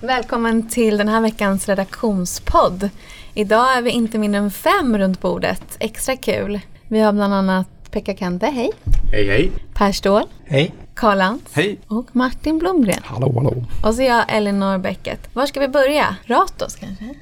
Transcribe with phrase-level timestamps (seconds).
[0.00, 2.90] Välkommen till den här veckans redaktionspodd.
[3.34, 5.76] Idag är vi inte mindre än fem runt bordet.
[5.80, 6.60] Extra kul.
[6.88, 8.70] Vi har bland annat Pekka Kante, hej.
[9.12, 9.52] Hej hej.
[9.74, 10.22] Per Ståhl.
[10.46, 10.74] Hej.
[10.94, 11.52] Karl Lantz.
[11.54, 11.78] Hej.
[11.88, 13.00] Och Martin Blomgren.
[13.04, 13.64] Hallå, hallå.
[13.84, 15.28] Och så jag, Elinor Bäcket.
[15.32, 16.16] Var ska vi börja?
[16.24, 17.14] Ratos kanske?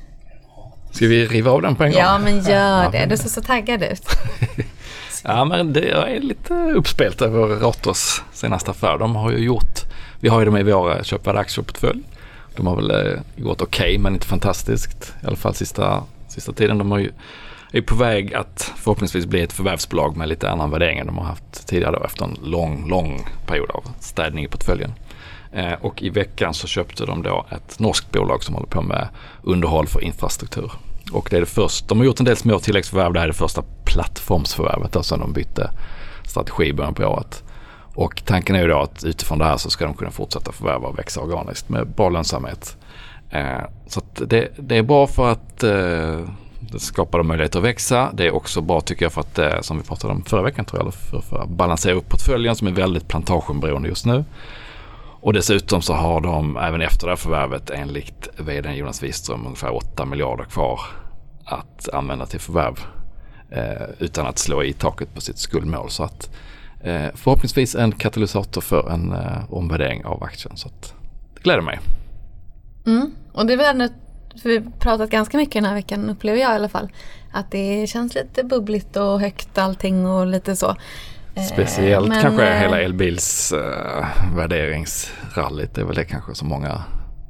[0.92, 2.00] Ska vi riva av den på en gång?
[2.00, 3.06] Ja, men gör det.
[3.06, 4.06] Du ser så taggad ut.
[5.24, 8.98] ja, men det är lite uppspelt över Ratos senaste affär.
[8.98, 9.80] De har ju gjort,
[10.20, 12.02] vi har ju dem i vår köpvärda aktieportfölj.
[12.56, 15.14] De har väl eh, gått okej okay, men inte fantastiskt.
[15.22, 16.78] I alla fall sista, sista tiden.
[16.78, 17.12] De har ju,
[17.72, 21.24] är på väg att förhoppningsvis bli ett förvärvsbolag med lite annan värdering än de har
[21.24, 24.92] haft tidigare då, efter en lång, lång period av städning i portföljen.
[25.52, 29.08] Eh, och i veckan så köpte de då ett norskt bolag som håller på med
[29.42, 30.72] underhåll för infrastruktur.
[31.12, 33.12] Och det är det första, de har gjort en del små tilläggsförvärv.
[33.12, 35.70] Det här är det första plattformsförvärvet då, sen de bytte
[36.24, 37.42] strategi i början på året.
[37.94, 40.88] Och tanken är ju då att utifrån det här så ska de kunna fortsätta förvärva
[40.88, 42.76] och växa organiskt med bra lönsamhet.
[43.30, 46.20] Eh, så det, det, är bra för att eh,
[46.60, 48.10] det skapar möjligheter att växa.
[48.12, 50.64] Det är också bra tycker jag för att, eh, som vi pratade om förra veckan
[50.64, 54.24] tror jag, för, för att balansera upp portföljen som är väldigt plantagenberoende just nu.
[55.20, 59.76] Och dessutom så har de även efter det här förvärvet enligt vd Jonas Wiström ungefär
[59.76, 60.80] 8 miljarder kvar
[61.44, 62.80] att använda till förvärv
[63.50, 65.90] eh, utan att slå i taket på sitt skuldmål.
[65.90, 66.30] Så att
[67.14, 70.56] förhoppningsvis en katalysator för en eh, omvärdering av aktien.
[70.56, 70.94] Så att
[71.34, 71.80] det gläder mig.
[72.86, 73.10] Mm.
[73.32, 73.88] Och det är väl
[74.42, 76.88] för vi har pratat ganska mycket den här veckan upplever jag i alla fall.
[77.32, 80.76] Att det känns lite bubbligt och högt allting och lite så.
[81.34, 85.74] Eh, Speciellt Men, kanske äh, hela elbils äh, värderingsrallyt.
[85.74, 86.82] Det är väl det kanske som många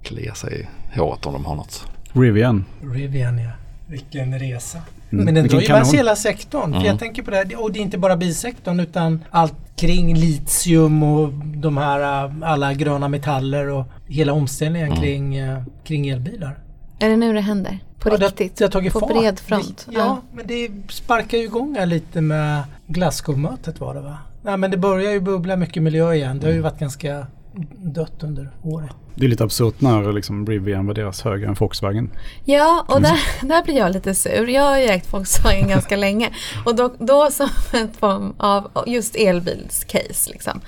[0.03, 1.87] kliar sig i håret om de har något.
[2.13, 2.65] Rivian.
[2.83, 3.51] Rivian ja.
[3.87, 4.79] Vilken resa.
[5.15, 5.25] Mm.
[5.25, 6.65] Men den drar ju med hela sektorn.
[6.65, 6.81] Mm.
[6.81, 10.15] För jag tänker på det här, och det är inte bara bilsektorn utan allt kring
[10.15, 12.01] litium och de här
[12.45, 15.01] alla gröna metaller och hela omställningen mm.
[15.01, 15.41] kring,
[15.85, 16.59] kring elbilar.
[16.99, 17.79] Är det nu det händer?
[17.99, 18.57] På ja, riktigt?
[18.57, 19.09] Det, det har tagit på fart.
[19.09, 19.87] bred front?
[19.91, 24.19] Ja, ja, men det sparkar ju igång här lite med Glasgow-mötet var det va?
[24.43, 26.39] Nej men det börjar ju bubbla mycket miljö igen.
[26.39, 27.27] Det har ju varit ganska
[27.77, 28.91] dött under året.
[29.15, 32.11] Det är lite absurt när liksom Rivian värderas högre än Volkswagen.
[32.45, 34.49] Ja, och där, där blir jag lite sur.
[34.49, 36.31] Jag har ju ägt Volkswagen ganska länge.
[36.65, 40.61] Och då, då som en form av just elbilscase liksom.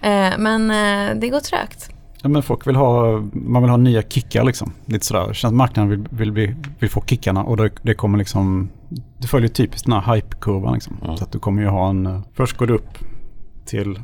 [0.00, 1.90] Eh, men eh, det går trögt.
[2.22, 4.72] Ja, men folk vill ha, man vill ha nya kickar liksom.
[4.86, 5.28] Lite sådär.
[5.28, 8.68] Det känns att marknaden vill, vill, vill, vill få kickarna och det, det, kommer liksom,
[9.18, 10.96] det följer typiskt den här hype-kurvan liksom.
[11.04, 11.16] Mm.
[11.16, 12.98] Så att du kommer ju ha en, eh, först går du upp
[13.64, 14.00] till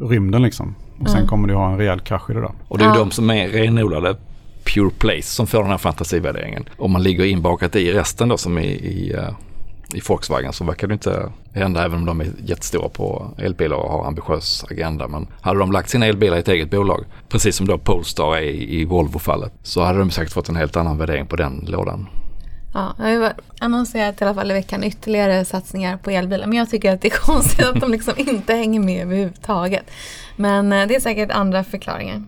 [0.00, 0.74] rymden liksom.
[1.00, 1.28] Och sen mm.
[1.28, 2.52] kommer du ha en rejäl krasch i det där.
[2.68, 2.98] Och det är ju ja.
[2.98, 4.16] de som är renodlade
[4.64, 6.64] pure place som får den här fantasivärderingen.
[6.76, 9.30] Om man ligger inbakat i resten då som i, i uh
[9.94, 13.90] i Volkswagen så verkar det inte hända även om de är jättestora på elbilar och
[13.90, 15.08] har ambitiös agenda.
[15.08, 18.40] Men hade de lagt sina elbilar i ett eget bolag, precis som då Polestar är
[18.40, 22.06] i, i Volvo-fallet, så hade de säkert fått en helt annan värdering på den lådan.
[22.74, 26.46] Ja, jag har annonserat i alla fall i veckan ytterligare satsningar på elbilar.
[26.46, 29.90] Men jag tycker att det är konstigt att de liksom inte hänger med överhuvudtaget.
[30.36, 32.22] Men eh, det är säkert andra förklaringar.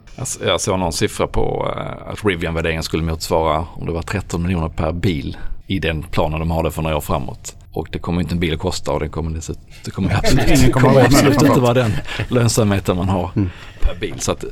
[0.45, 4.69] Jag såg någon siffra på eh, att Rivian-värderingen skulle motsvara om det var 13 miljoner
[4.69, 7.57] per bil i den planen de har det för några år framåt.
[7.73, 10.73] Och det kommer inte en bil att kosta och det kommer, det, det kommer absolut,
[10.73, 11.93] kommer absolut inte vara den
[12.29, 13.51] lönsamheten man har mm.
[13.81, 14.21] per bil.
[14.21, 14.45] Så att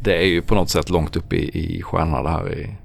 [0.00, 2.58] det är ju på något sätt långt upp i, i stjärnorna det här.
[2.58, 2.76] I,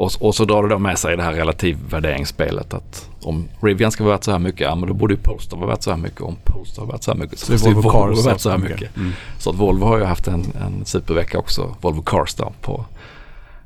[0.00, 4.04] och, och, så drar det då med sig det här relativvärderingsspelet att om Rivian ska
[4.04, 5.96] vara värt så här mycket, ja men då borde ju Polestar vara värt så här
[5.96, 6.20] mycket.
[6.20, 8.58] Om Polestar vara värt så här mycket så, måste ju Volvo vara värt så här
[8.58, 8.96] mycket.
[8.96, 9.12] Mm.
[9.38, 12.84] Så att Volvo har ju haft en, en supervecka också, Volvo Cars då, på,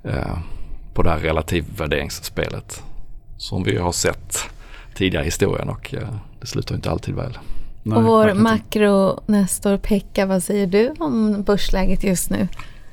[0.04, 0.38] eh,
[0.94, 2.82] på det här relativvärderingsspelet.
[3.36, 4.38] Som vi har sett
[4.94, 6.08] tidigare i historien och eh,
[6.40, 7.38] det slutar inte alltid väl.
[7.82, 12.48] Nej, och vår makro Nestor Pekka, vad säger du om börsläget just nu?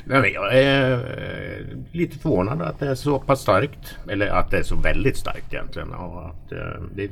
[0.10, 3.98] Jag är eh, lite förvånad att det är så pass starkt.
[4.10, 5.92] Eller att det är så väldigt starkt egentligen.
[5.94, 7.10] Och att eh, det,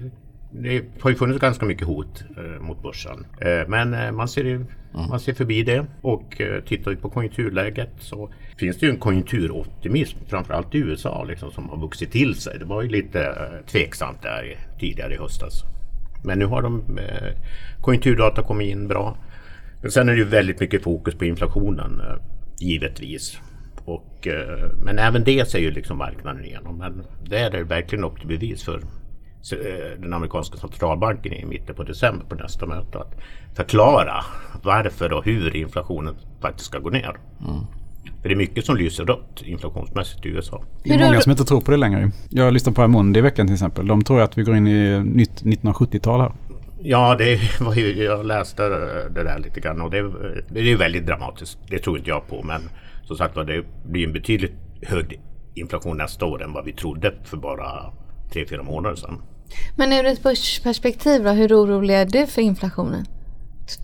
[0.51, 2.23] det har ju funnits ganska mycket hot
[2.59, 3.25] mot börsen.
[3.67, 4.67] Men man ser, mm.
[5.09, 10.75] man ser förbi det och tittar på konjunkturläget så finns det ju en konjunkturoptimism framförallt
[10.75, 12.59] i USA liksom, som har vuxit till sig.
[12.59, 13.35] Det var ju lite
[13.67, 15.64] tveksamt där tidigare i höstas.
[16.23, 17.34] Men nu har de eh,
[17.81, 19.17] konjunkturdata kommit in bra.
[19.81, 22.16] Men sen är det ju väldigt mycket fokus på inflationen eh,
[22.61, 23.38] givetvis.
[23.85, 26.78] Och, eh, men även det ser ju liksom marknaden igenom.
[26.78, 28.78] Men det är det verkligen upp till bevis för
[29.52, 32.97] eh, den amerikanska centralbanken i mitten på december på nästa möte.
[32.97, 33.16] Att
[33.56, 34.26] förklara
[34.64, 37.17] varför och hur inflationen faktiskt ska gå ner.
[37.40, 37.66] Mm.
[38.22, 40.64] För det är mycket som lyser rött inflationsmässigt i USA.
[40.84, 42.12] Det är många som inte tror på det längre.
[42.29, 43.88] Jag lyssnade på Amundi i veckan till exempel.
[43.88, 46.32] De tror att vi går in i nytt 1970-tal här.
[46.81, 48.70] Ja, det var ju, jag läste
[49.09, 50.11] det där lite grann och det,
[50.49, 51.59] det är ju väldigt dramatiskt.
[51.67, 52.70] Det tror inte jag på men
[53.03, 55.22] som sagt var det blir en betydligt hög
[55.53, 57.91] inflation nästa år än vad vi trodde för bara
[58.34, 59.22] tre, fyra månader sedan.
[59.76, 63.05] Men ur ett börsperspektiv då, hur orolig är du för inflationen?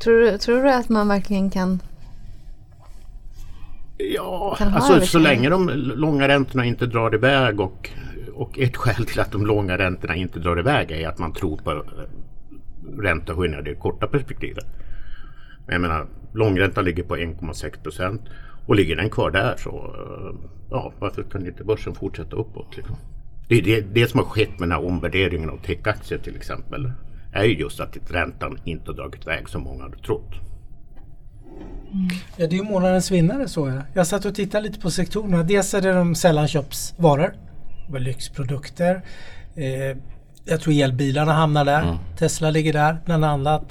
[0.03, 1.79] Tror, tror du att man verkligen kan
[3.97, 7.89] Ja, alltså så länge de långa räntorna inte drar iväg och,
[8.33, 11.57] och ett skäl till att de långa räntorna inte drar iväg är att man tror
[11.57, 11.83] på
[12.99, 14.65] räntehöjningar i det korta perspektivet.
[15.67, 18.21] Jag menar, långräntan ligger på 1,6 procent
[18.65, 22.77] och ligger den kvar där så eh, ja, varför kan inte börsen fortsätta uppåt?
[22.77, 22.95] Liksom?
[23.47, 26.91] Det är det, det som har skett med den här omvärderingen av techaktier till exempel.
[27.33, 30.31] Är ju just att räntan inte har dragit iväg som många hade trott.
[31.93, 32.07] Mm.
[32.37, 33.81] Ja, det är ju månadens vinnare så jag.
[33.93, 35.43] Jag satt och tittade lite på sektorerna.
[35.43, 37.33] Dels är det de sällanköpsvaror.
[37.99, 39.01] Lyxprodukter.
[39.55, 39.97] Eh,
[40.45, 41.83] jag tror elbilarna hamnar där.
[41.83, 41.95] Mm.
[42.17, 43.63] Tesla ligger där bland annat.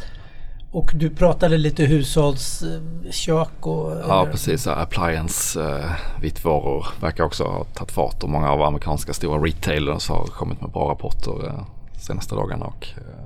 [0.71, 3.93] Och du pratade lite hushållskök och...
[4.09, 5.91] Ja precis, appliance eh,
[6.21, 10.71] vitvaror verkar också ha tagit fart och många av amerikanska stora retailers har kommit med
[10.71, 11.67] bra rapporter eh,
[12.01, 12.67] senaste dagarna.
[12.67, 13.25] Och, eh,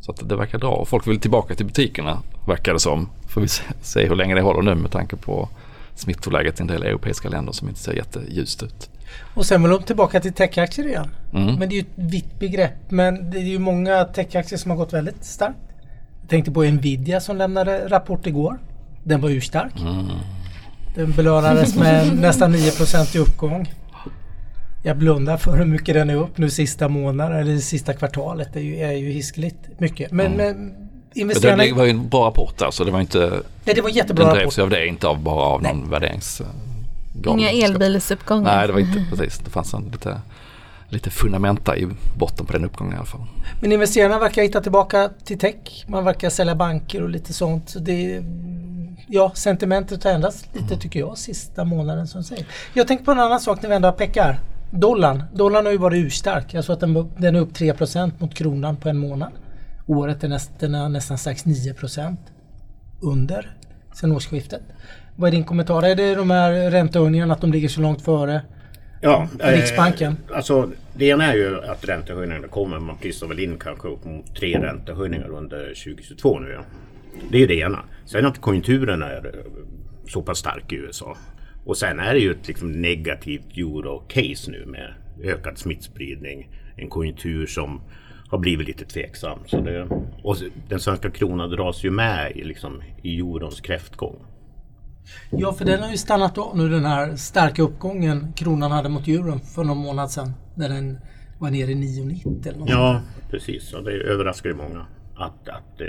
[0.00, 3.08] så att det verkar bra och folk vill tillbaka till butikerna verkar det som.
[3.28, 5.48] Får vi se, se hur länge det håller nu med tanke på
[5.94, 8.90] smittoläget i en del europeiska länder som inte ser jätteljust ut.
[9.34, 11.10] Och sen vill de tillbaka till techaktier igen.
[11.32, 11.54] Mm.
[11.54, 12.90] Men det är ju ett vitt begrepp.
[12.90, 15.58] Men det är ju många techaktier som har gått väldigt starkt.
[16.20, 18.58] Jag tänkte på Nvidia som lämnade rapport igår.
[19.04, 19.80] Den var urstark.
[19.80, 20.06] Mm.
[20.94, 23.74] Den belönades med nästan 9% i uppgång.
[24.84, 28.48] Jag blundar för hur mycket den är upp nu sista månaden eller sista kvartalet.
[28.52, 30.12] Det är ju, är ju hiskligt mycket.
[30.12, 30.36] Men, mm.
[30.36, 30.74] men
[31.14, 31.64] investerarna...
[31.64, 32.84] Det var ju en bra rapport alltså.
[32.84, 33.42] Det var inte...
[33.64, 35.74] Nej, det var jättebra den drevs av det, inte av bara av Nej.
[35.74, 36.42] någon värderings...
[37.24, 38.56] Inga elbilsuppgångar.
[38.56, 39.38] Nej, det var inte precis.
[39.38, 40.20] Det fanns en lite
[40.88, 43.26] lite fundamenta i botten på den uppgången i alla fall.
[43.60, 45.84] Men investerarna verkar hitta tillbaka till tech.
[45.86, 47.68] Man verkar sälja banker och lite sånt.
[47.68, 48.24] Så det,
[49.06, 50.78] ja, sentimentet har ändrats lite mm.
[50.78, 52.46] tycker jag sista månaden som säger.
[52.74, 54.40] Jag tänker på en annan sak när vi ändå pekar.
[54.70, 55.22] Dollarn.
[55.32, 56.54] Dollarn har ju varit urstark.
[56.54, 59.32] Jag såg att den, den är upp 3% mot kronan på en månad.
[59.86, 61.74] Året är näst, den är nästan 9
[63.00, 63.56] under
[63.92, 64.62] sen årsskiftet.
[65.16, 65.82] Vad är din kommentar?
[65.82, 68.42] Är det de här räntehöjningarna att de ligger så långt före?
[69.00, 70.16] Ja, Riksbanken?
[70.30, 72.78] Eh, alltså, det ena är ju att räntehöjningarna kommer.
[72.78, 76.50] Man prisar väl in kanske upp mot tre räntehöjningar under 2022 nu.
[76.50, 76.60] Ja.
[77.30, 77.78] Det är det ena.
[78.04, 79.52] Sen att konjunkturen är eh,
[80.08, 81.16] så pass stark i USA.
[81.64, 86.50] Och sen är det ju ett liksom negativt euro-case nu med ökad smittspridning.
[86.76, 87.80] En konjunktur som
[88.28, 89.38] har blivit lite tveksam.
[89.46, 89.88] Så det,
[90.22, 90.36] och
[90.68, 94.25] den svenska kronan dras ju med i, liksom, i eurons kräftgång.
[95.30, 99.08] Ja, för den har ju stannat av nu den här starka uppgången kronan hade mot
[99.08, 100.32] euron för någon månad sedan.
[100.54, 100.98] När den
[101.38, 102.68] var nere i 9,90 eller något.
[102.68, 103.00] Ja,
[103.30, 103.72] precis.
[103.72, 104.86] Och det överraskar ju många
[105.16, 105.86] att, att eh,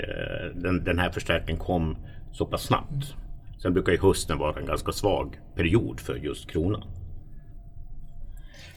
[0.54, 1.96] den, den, här förstärkningen kom
[2.32, 3.14] så pass snabbt.
[3.62, 6.84] Sen brukar ju hösten vara en ganska svag period för just kronan.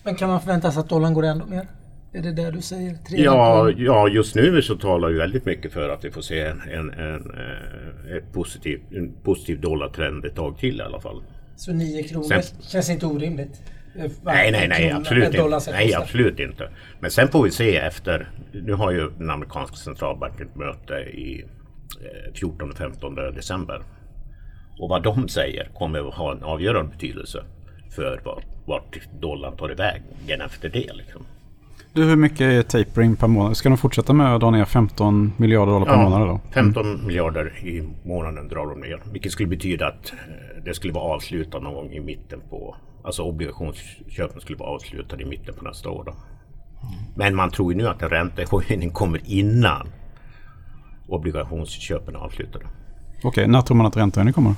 [0.04, 1.68] Men kan man förvänta sig att dollarn går ännu mer?
[2.14, 2.98] Är det det du säger?
[3.10, 6.62] ja, ja, just nu så talar ju väldigt mycket för att vi får se en,
[6.62, 11.24] en, en, eh, ett positiv, en positiv dollartrend ett tag till i alla fall.
[11.56, 13.62] Så 9 kronor sen, känns inte orimligt?
[14.24, 15.72] Nej, nej, nej, absolut inte.
[15.72, 16.70] Nej, absolut inte.
[17.00, 18.30] Men sen får vi se efter.
[18.52, 21.46] Nu har ju den amerikanska centralbanken ett möte i
[22.34, 23.84] 14-15 eh, december.
[24.80, 27.44] Och vad de säger kommer att ha en avgörande betydelse
[27.96, 28.22] för
[28.66, 30.02] vart dollarn tar iväg
[30.46, 30.94] efter det.
[30.94, 31.26] Liksom.
[31.94, 33.58] Du, hur mycket är tapering per månad?
[33.58, 36.28] Ska de fortsätta med att dra ner 15 miljarder dollar per ja, månad?
[36.28, 36.40] Då?
[36.52, 37.06] 15 mm.
[37.06, 39.02] miljarder i månaden drar de ner.
[39.12, 42.76] Vilket skulle betyda att eh, det skulle vara avslutat någon gång i mitten på...
[43.04, 46.04] Alltså obligationsköpen skulle vara avslutade i mitten på nästa år.
[46.04, 46.14] Då.
[47.16, 49.88] Men man tror ju nu att en räntehöjning kommer innan
[51.08, 52.66] obligationsköpen är avslutade.
[53.18, 54.56] Okej, okay, när tror man att räntehöjningen kommer?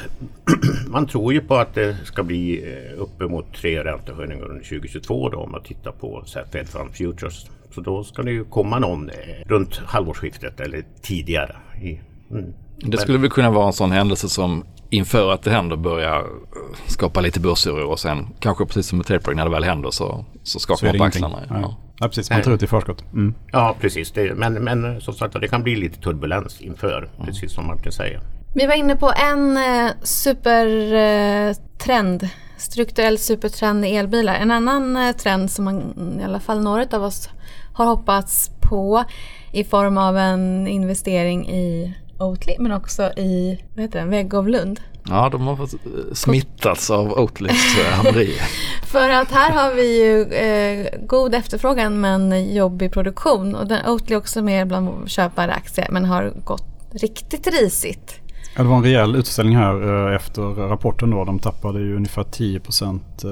[0.00, 5.28] Det, man tror ju på att det ska bli eh, uppemot tre räntehöjningar under 2022
[5.28, 7.46] då om man tittar på Fed Fund Futures.
[7.74, 9.14] Så då ska det ju komma någon eh,
[9.46, 11.56] runt halvårsskiftet eller tidigare.
[11.82, 12.52] I, mm.
[12.76, 16.24] Det skulle väl kunna vara en sån händelse som inför att det händer börjar eh,
[16.86, 20.24] skapa lite börsoro och sen kanske precis som med tapering när det väl händer så,
[20.42, 21.38] så skakar man på axlarna.
[21.48, 21.76] Ja.
[22.00, 22.08] ja.
[22.08, 22.30] precis.
[22.30, 23.04] Man tar ut i förskott.
[23.12, 23.34] Mm.
[23.52, 24.12] Ja, press.
[24.12, 27.26] Det, men, men som sagt det kan bli lite turbulens inför, mm.
[27.26, 28.20] precis som Martin säger.
[28.54, 34.34] Vi var inne på en eh, supertrend, eh, strukturell supertrend i elbilar.
[34.34, 37.28] En annan eh, trend som man, i alla fall några av oss
[37.74, 39.04] har hoppats på
[39.52, 44.80] i form av en investering i Oatly men också i vad heter den, Väggovlund.
[45.08, 45.74] Ja, de har fått
[46.12, 48.34] smittats av Oatlys haveri.
[48.86, 54.16] För att här har vi ju eh, god efterfrågan men jobbig produktion och den, Oatly
[54.16, 58.20] också med bland köpare aktier men har gått riktigt risigt.
[58.56, 61.24] Ja, det var en rejäl utställning här efter rapporten då.
[61.24, 63.24] De tappade ju ungefär 10 procent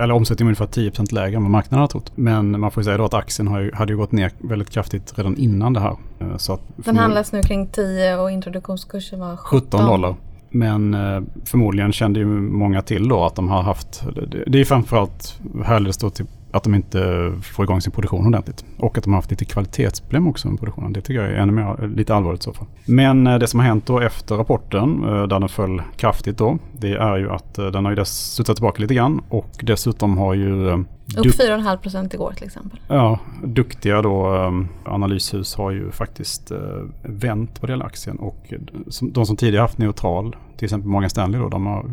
[0.00, 2.12] eller omsättningen ungefär 10 lägre än vad marknaden har trott.
[2.14, 4.70] Men man får ju säga då att aktien har ju, hade ju gått ner väldigt
[4.70, 5.96] kraftigt redan innan det här.
[6.36, 9.60] Så att Den handlas nu kring 10 och introduktionskursen var 17.
[9.60, 10.14] 17 dollar.
[10.50, 14.02] Men eh, förmodligen kände ju många till då att de har haft,
[14.46, 18.64] det, är framförallt härligt då till att de inte får igång sin produktion ordentligt.
[18.78, 20.92] Och att de har haft lite kvalitetsproblem också med produktionen.
[20.92, 22.66] Det tycker jag är ännu mer, lite allvarligt i så fall.
[22.84, 26.58] Men eh, det som har hänt då efter rapporten, eh, där den föll kraftigt då,
[26.72, 30.34] det är ju att eh, den har ju studsat tillbaka lite grann och dessutom har
[30.34, 30.84] ju...
[31.16, 32.80] Upp 4,5 procent igår till exempel.
[32.88, 34.28] Ja, duktiga då
[34.84, 36.52] analyshus har ju faktiskt
[37.02, 38.52] vänt det gäller aktien och
[39.02, 41.84] de som tidigare haft neutral, till exempel Morgan Stanley då, de har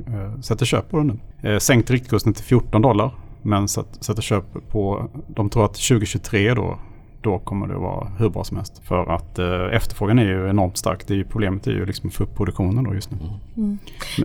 [0.41, 1.59] sätter köp på den nu.
[1.59, 3.11] Sänkt riktkursen till 14 dollar
[3.45, 6.79] men sätter köp på, de tror att 2023 då,
[7.21, 8.81] då kommer det vara hur bra som helst.
[8.83, 11.07] För att eh, efterfrågan är ju enormt stark.
[11.07, 13.17] Det är ju, problemet är ju liksom att få upp produktionen då just nu.
[13.17, 13.33] Mm.
[13.57, 13.77] mm.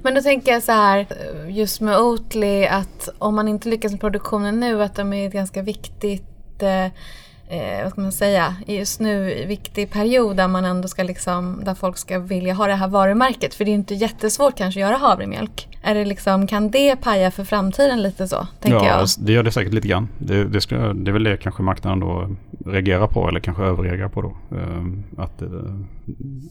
[0.02, 1.06] Men då tänker jag så här,
[1.48, 5.32] just med Oatly, att om man inte lyckas med produktionen nu, att de är ett
[5.32, 6.86] ganska viktigt eh,
[7.50, 11.74] eh, vad ska man säga, just nu viktig period där man ändå ska liksom, där
[11.74, 13.54] folk ska vilja ha det här varumärket.
[13.54, 15.68] För det är inte jättesvårt kanske att göra havremjölk.
[15.82, 18.46] Är det liksom, kan det paja för framtiden lite så?
[18.60, 19.08] Tänker ja, jag.
[19.18, 20.08] det gör det säkert lite grann.
[20.18, 22.28] Det, det, ska, det är väl det kanske marknaden då
[22.66, 24.56] reagerar på eller kanske överreagerar på då.
[24.56, 25.48] Ehm, att, eh,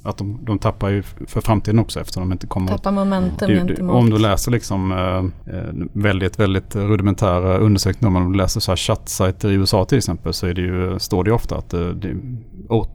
[0.04, 2.68] att de, de tappar ju för framtiden också eftersom de inte kommer...
[2.68, 3.96] Tappar momentum det, gentemot.
[3.96, 5.54] Om du läser liksom äh,
[5.94, 8.18] väldigt, väldigt rudimentära undersökningar.
[8.18, 11.24] Om du läser så här chattsajter i USA till exempel så är det ju, står
[11.24, 11.94] det ofta att det,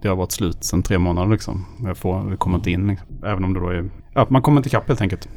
[0.03, 1.67] det har varit slut sedan tre månader liksom.
[1.85, 3.09] Jag får, vi kommer inte in liksom.
[3.25, 3.91] Även om det då är...
[4.15, 5.29] Ja, man kommer inte ikapp helt enkelt.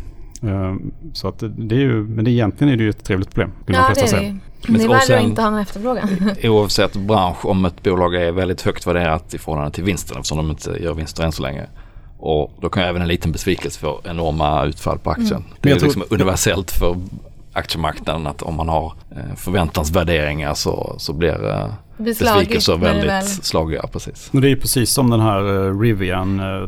[0.44, 3.52] Ehm, så att det är ju, men det egentligen är det ju ett trevligt problem.
[3.66, 4.38] Ja, det är det ju.
[4.68, 6.10] Det är värre att inte ha någon efterfrågan.
[6.44, 10.50] Oavsett bransch, om ett bolag är väldigt högt värderat i förhållande till vinsten eftersom de
[10.50, 11.68] inte gör vinster än så länge.
[12.20, 15.32] Och då kan även en liten besvikelse få enorma utfall på aktien.
[15.32, 15.44] Mm.
[15.62, 16.96] Det är liksom universellt för
[17.54, 23.24] aktiemarknaden att om man har eh, förväntansvärderingar så, så blir eh, besvikelser väldigt väl...
[23.24, 23.88] slagiga.
[23.88, 24.30] Precis.
[24.34, 26.40] Och det är precis som den här uh, Rivian.
[26.40, 26.68] Uh,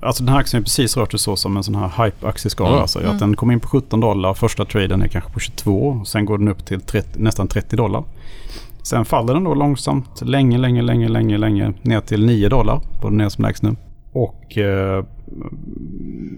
[0.00, 2.70] alltså den här aktien är precis rört sig så som en sån här hype-aktieskala.
[2.70, 2.82] Mm.
[2.82, 3.10] Alltså, mm.
[3.10, 6.02] Att den kommer in på 17 dollar, första traden är kanske på 22.
[6.06, 8.04] Sen går den upp till 30, nästan 30 dollar.
[8.82, 13.08] Sen faller den då långsamt länge, länge, länge, länge, länge ner till 9 dollar på
[13.08, 13.76] den är som lägst nu.
[14.12, 15.04] Och eh,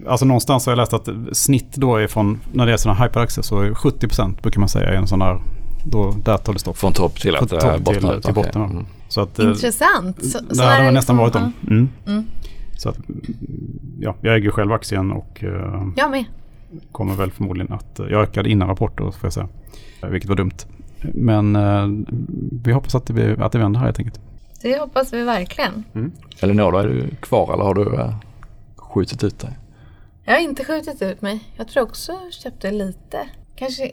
[0.07, 3.43] alltså någonstans har jag läst att snitt då är från när det är sådana hyperaktier
[3.43, 5.41] så är 70% brukar man säga är en sån där
[5.85, 6.77] då, där tar det stopp.
[6.77, 8.61] Från topp till att topp bottna till, till botten.
[8.61, 8.75] Okay.
[8.75, 8.85] Mm.
[9.07, 10.25] Så att, eh, Intressant.
[10.25, 11.53] Så, så har det nästan varit om.
[11.67, 11.89] Mm.
[12.07, 12.25] Mm.
[12.77, 12.97] Så att,
[13.99, 16.25] ja, jag äger själv aktien och uh, jag med.
[16.91, 19.47] kommer väl förmodligen att, jag ökade innan rapporter får jag säga.
[20.09, 20.57] Vilket var dumt.
[21.13, 22.05] Men
[22.63, 24.19] vi hoppas att det, att det vänder här helt enkelt.
[24.61, 25.83] Det hoppas vi verkligen.
[25.93, 26.11] Mm.
[26.39, 28.13] Elinor, är du kvar eller har du
[28.75, 29.57] skjutit ut dig?
[30.23, 31.43] Jag har inte skjutit ut mig.
[31.55, 33.29] Jag tror också jag köpte lite.
[33.55, 33.91] Kanske,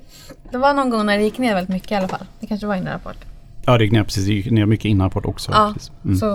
[0.50, 2.26] det var någon gång när det gick ner väldigt mycket i alla fall.
[2.40, 3.16] Det kanske var innan rapport.
[3.64, 4.26] Ja, det gick ner precis.
[4.26, 5.52] Det gick ner mycket innan rapport också.
[5.52, 6.16] Ja, mm.
[6.16, 6.26] så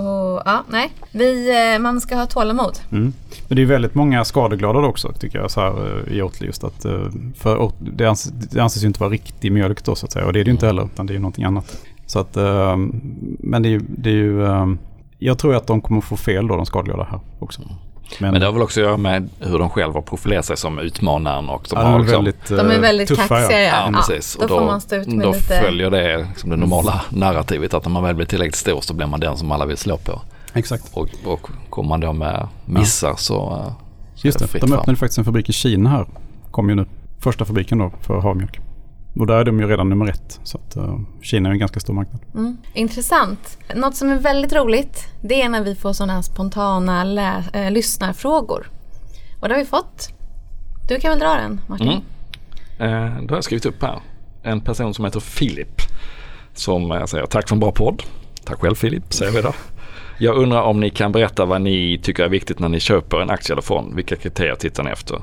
[0.46, 0.92] ja, nej.
[1.12, 2.80] Vi, eh, man ska ha tålamod.
[2.92, 3.14] Mm.
[3.48, 6.48] Men det är väldigt många skadeglada också tycker jag så här, eh, i Oatly.
[6.48, 10.06] Just att, eh, för det, anses, det anses ju inte vara riktig mjölk då så
[10.06, 10.26] att säga.
[10.26, 10.86] Och det är det ju inte heller.
[10.86, 11.78] Utan det är ju någonting annat.
[12.06, 12.36] Så att,
[13.40, 14.48] men det är ju, det är ju
[15.20, 17.62] jag tror att de kommer få fel då, de skadeglada här också.
[18.20, 20.80] Men, men det har väl också att göra med hur de själva profilerar sig som
[20.80, 21.50] utmanaren.
[21.50, 23.62] Och de, ja, har liksom, väldigt, de är väldigt tuffa, kaxiga.
[23.62, 23.90] Ja.
[23.92, 24.36] Ja, precis.
[24.36, 25.62] då, och då får man stå ut med då lite...
[25.62, 29.08] följer det liksom det normala narrativet att när man väl blir tillräckligt stor så blir
[29.08, 30.22] man den som alla vill slå på.
[30.54, 30.84] Exakt.
[30.94, 33.18] Och, och kommer man då med missar så,
[34.16, 34.96] så Just det, de öppnade fram.
[34.96, 36.06] faktiskt en fabrik i Kina här.
[36.52, 36.86] Kom ju nu.
[37.20, 38.60] Första fabriken då för havmjölk.
[39.20, 40.40] Och där är de ju redan nummer ett.
[40.44, 42.22] Så att, uh, Kina är en ganska stor marknad.
[42.34, 42.58] Mm.
[42.74, 43.58] Intressant.
[43.76, 47.72] Något som är väldigt roligt det är när vi får sådana här spontana lä- äh,
[47.72, 48.70] lyssnarfrågor.
[49.40, 50.10] Och det har vi fått.
[50.88, 52.02] Du kan väl dra den Martin?
[52.80, 53.06] Mm.
[53.16, 54.00] Eh, då har jag skrivit upp här.
[54.44, 55.82] En person som heter Filip.
[56.54, 58.04] Som eh, säger tack för en bra podd.
[58.46, 59.54] Tack själv Filip säger vi då.
[60.20, 63.30] Jag undrar om ni kan berätta vad ni tycker är viktigt när ni köper en
[63.30, 63.96] aktie eller fond.
[63.96, 65.22] Vilka kriterier tittar ni efter?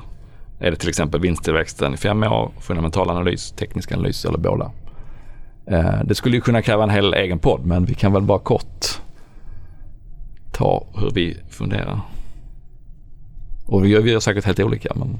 [0.65, 4.71] Är det till exempel vinsttillväxten i fem år, fundamental analys, teknisk analys eller båda?
[5.67, 8.39] Eh, det skulle ju kunna kräva en hel egen podd men vi kan väl bara
[8.39, 8.85] kort
[10.53, 11.99] ta hur vi funderar.
[13.65, 14.93] Och vi gör, vi gör säkert helt olika.
[14.95, 15.19] Men...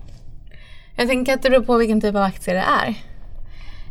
[0.95, 2.95] Jag tänker att det beror på vilken typ av aktie det är.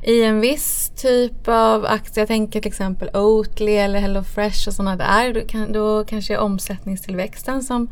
[0.02, 4.96] I en viss typ av aktie, jag tänker till exempel Oatly eller HelloFresh och sådana
[4.96, 7.88] där, då, kan, då kanske är omsättningstillväxten som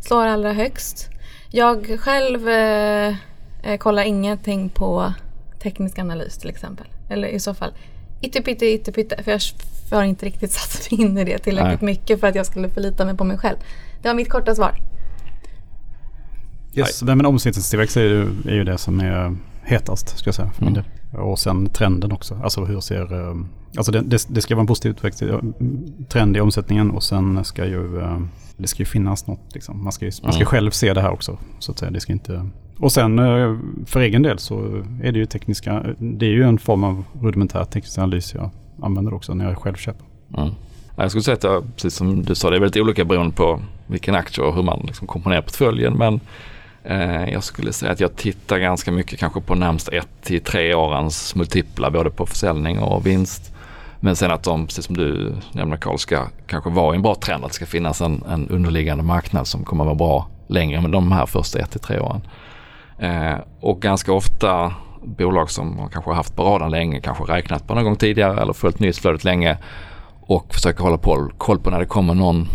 [0.00, 1.10] slår allra högst.
[1.56, 3.14] Jag själv eh,
[3.62, 5.14] eh, kollar ingenting på
[5.62, 6.86] teknisk analys till exempel.
[7.08, 7.72] Eller i så fall
[8.22, 9.22] ytterpytte, ytterpytte.
[9.22, 9.40] För jag
[9.90, 11.92] har inte riktigt satt mig in i det tillräckligt Nej.
[11.92, 13.56] mycket för att jag skulle förlita mig på mig själv.
[14.02, 14.74] Det var mitt korta svar.
[16.74, 20.64] Yes, men omsättningstillväxt är ju, är ju det som är hetast ska jag säga för
[20.64, 20.84] min mm.
[21.10, 21.20] del.
[21.20, 22.40] Och sen trenden också.
[22.42, 23.28] Alltså hur ser...
[23.28, 23.36] Eh,
[23.76, 25.54] alltså det, det, det ska vara en positiv utveckling,
[26.08, 28.02] trend i omsättningen och sen ska ju...
[28.56, 29.84] Det ska ju finnas något liksom.
[29.84, 30.46] Man ska, man ska mm.
[30.46, 31.38] själv se det här också.
[31.58, 31.90] Så att säga.
[31.90, 32.48] Det ska inte...
[32.78, 33.56] Och sen eh,
[33.86, 35.82] för egen del så är det ju tekniska...
[35.98, 38.50] Det är ju en form av rudimentär teknisk analys jag
[38.82, 40.06] använder också när jag själv köper.
[40.36, 40.50] Mm.
[40.96, 44.14] Jag skulle säga att, precis som du sa, det är väldigt olika beroende på vilken
[44.14, 45.94] aktie och hur man liksom komponerar portföljen.
[45.94, 46.20] Men
[46.82, 50.74] eh, jag skulle säga att jag tittar ganska mycket kanske på närmast ett till tre
[50.74, 53.53] årens multipla både på försäljning och vinst.
[54.04, 57.14] Men sen att de, precis som du nämner Carl, ska kanske vara i en bra
[57.14, 57.44] trend.
[57.44, 60.90] Att det ska finnas en, en underliggande marknad som kommer att vara bra längre än
[60.90, 62.20] de här första ett till tre åren.
[62.98, 67.74] Eh, och ganska ofta bolag som kanske har haft på radarn länge, kanske räknat på
[67.74, 69.58] någon gång tidigare eller följt nyhetsflödet länge
[70.20, 72.48] och försöker hålla på, koll på när det kommer någon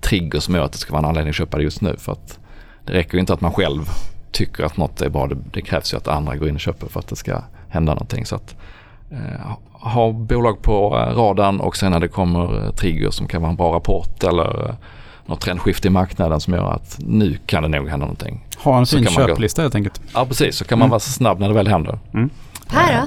[0.00, 1.96] trigger som gör att det ska vara en anledning att köpa det just nu.
[1.98, 2.38] För att
[2.84, 3.88] det räcker ju inte att man själv
[4.32, 5.26] tycker att något är bra.
[5.26, 7.92] Det, det krävs ju att andra går in och köper för att det ska hända
[7.92, 8.26] någonting.
[8.26, 8.56] Så att
[9.80, 13.50] ha bolag på eh, radarn och sen när det kommer eh, trigger som kan vara
[13.50, 14.74] en bra rapport eller eh,
[15.26, 18.46] något trendskifte i marknaden som gör att nu kan det nog hända någonting.
[18.58, 20.00] Ha en fin köplista helt enkelt.
[20.14, 20.90] Ja precis, så kan man mm.
[20.90, 21.98] vara snabb när det väl händer.
[22.14, 22.30] Mm.
[22.68, 23.06] Här då?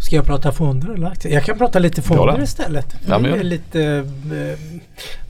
[0.00, 1.32] Ska jag prata fonder eller aktier?
[1.32, 2.96] Jag kan prata lite fonder istället.
[3.06, 4.04] Ja, det, är lite,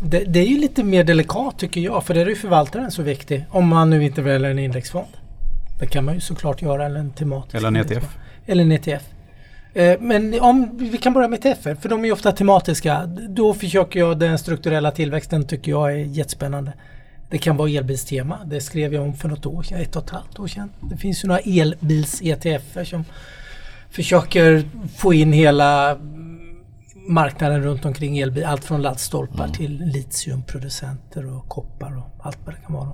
[0.01, 3.03] det, det, är ju lite mer delikat tycker jag för där är ju förvaltaren så
[3.03, 3.45] viktig.
[3.51, 5.07] Om man nu inte väljer en indexfond.
[5.81, 7.55] Det kan man ju såklart göra eller en tematisk.
[7.55, 8.17] Eller en ETF.
[8.47, 9.03] Eller en ETF.
[9.75, 13.07] Eh, men om vi kan börja med ETF, för de är ofta tematiska.
[13.29, 16.73] Då försöker jag den strukturella tillväxten tycker jag är jättespännande.
[17.31, 18.39] Det kan vara elbilstema.
[18.47, 20.71] Det skrev jag om för något år sedan, ett och ett halvt år sedan.
[20.91, 23.05] Det finns ju några elbils-ETFer som
[23.91, 24.65] försöker
[24.97, 25.99] få in hela
[27.09, 28.45] marknaden runt omkring elbil.
[28.45, 29.53] Allt från laddstolpar mm.
[29.53, 32.91] till litiumproducenter och koppar och allt vad det kan vara.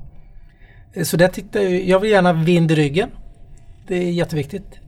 [0.93, 3.11] Eh, så där tittar jag, jag vill gärna vind i ryggen.
[3.87, 4.81] Det är jätteviktigt.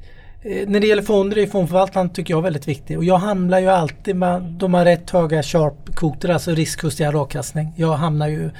[0.44, 3.58] Eh, när det gäller fonder är fondförvaltaren tycker jag är väldigt viktig och jag hamnar
[3.58, 7.72] ju alltid med, de har rätt höga sharp-kvoter, alltså riskjusterad avkastning.
[7.76, 8.50] Jag hamnar ju,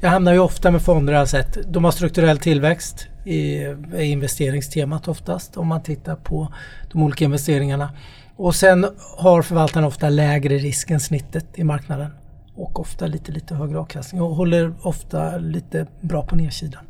[0.00, 1.72] jag hamnar ju ofta med fonder jag har sett.
[1.72, 3.54] De har strukturell tillväxt i,
[3.98, 6.52] i investeringstemat oftast om man tittar på
[6.92, 7.90] de olika investeringarna.
[8.36, 8.86] Och sen
[9.18, 12.10] har förvaltaren ofta lägre risk än snittet i marknaden
[12.54, 16.84] och ofta lite, lite högre avkastning och håller ofta lite bra på nedsidan.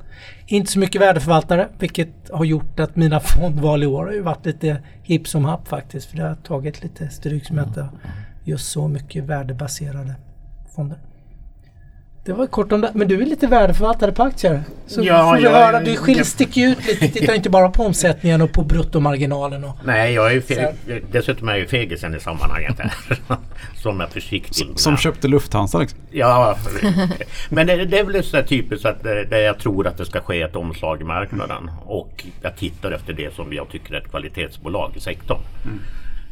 [0.47, 4.47] Inte så mycket värdeförvaltare vilket har gjort att mina fondval i år har ju varit
[4.47, 6.11] lite hipp som happ faktiskt.
[6.11, 7.89] För det har tagit lite stryk som jag inte
[8.45, 10.15] just så mycket värdebaserade
[10.75, 10.99] fonder.
[12.25, 12.91] Det var kort om det.
[12.95, 14.63] Men du är lite värdeförvaltare på aktier.
[14.87, 15.81] Så ja, får vi jag, höra.
[15.81, 17.09] Du skil, sticker ut lite.
[17.09, 19.65] Tittar inte bara på omsättningen och på bruttomarginalen.
[19.65, 22.77] Och, Nej, jag är fe- dessutom är jag ju fegisen i sammanhanget.
[23.83, 24.55] som är försiktig.
[24.55, 25.99] Som, som köpte Lufthansa liksom.
[26.11, 26.57] Ja,
[27.49, 30.21] men det, det är väl så typiskt att det, det jag tror att det ska
[30.21, 31.71] ske ett omslag i marknaden.
[31.85, 35.41] Och jag tittar efter det som jag tycker är ett kvalitetsbolag i sektorn.
[35.65, 35.81] Mm.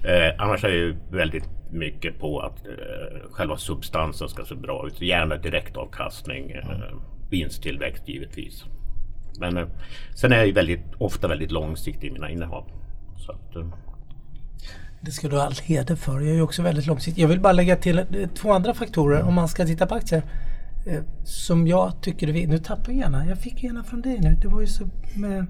[0.04, 4.86] Eh, annars är jag ju väldigt mycket på att eh, själva substansen ska se bra
[4.86, 5.00] ut.
[5.00, 6.68] Gärna direktavkastning, eh,
[7.30, 8.64] vinsttillväxt givetvis.
[9.40, 9.66] Men eh,
[10.14, 12.64] sen är jag ju väldigt, ofta väldigt långsiktig i mina innehav.
[13.16, 13.66] Så att, eh.
[15.00, 16.20] Det ska du ha all heder för.
[16.20, 17.22] Jag är ju också väldigt långsiktig.
[17.22, 20.22] Jag vill bara lägga till eh, två andra faktorer om man ska titta på aktier.
[20.86, 23.26] Eh, som jag tycker är Nu tappar jag gärna.
[23.26, 24.36] Jag fick gärna från dig nu.
[24.42, 25.46] Det var ju så med...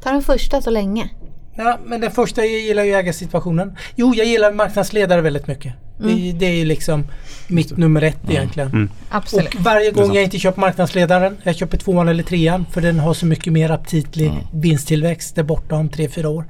[0.00, 1.10] Ta den första så länge.
[1.56, 3.76] Ja, men den första, jag gillar ju ägarsituationen.
[3.96, 5.74] Jo, jag gillar marknadsledare väldigt mycket.
[6.00, 6.16] Mm.
[6.16, 7.04] Det, det, är ju liksom
[7.48, 8.36] mitt nummer ett mm.
[8.36, 8.68] egentligen.
[8.68, 8.90] Mm.
[9.08, 9.54] Absolut.
[9.54, 13.14] Och varje gång jag inte köper marknadsledaren, jag köper tvåan eller trean för den har
[13.14, 14.38] så mycket mer aptitlig mm.
[14.52, 16.44] vinsttillväxt där borta om tre, fyra år.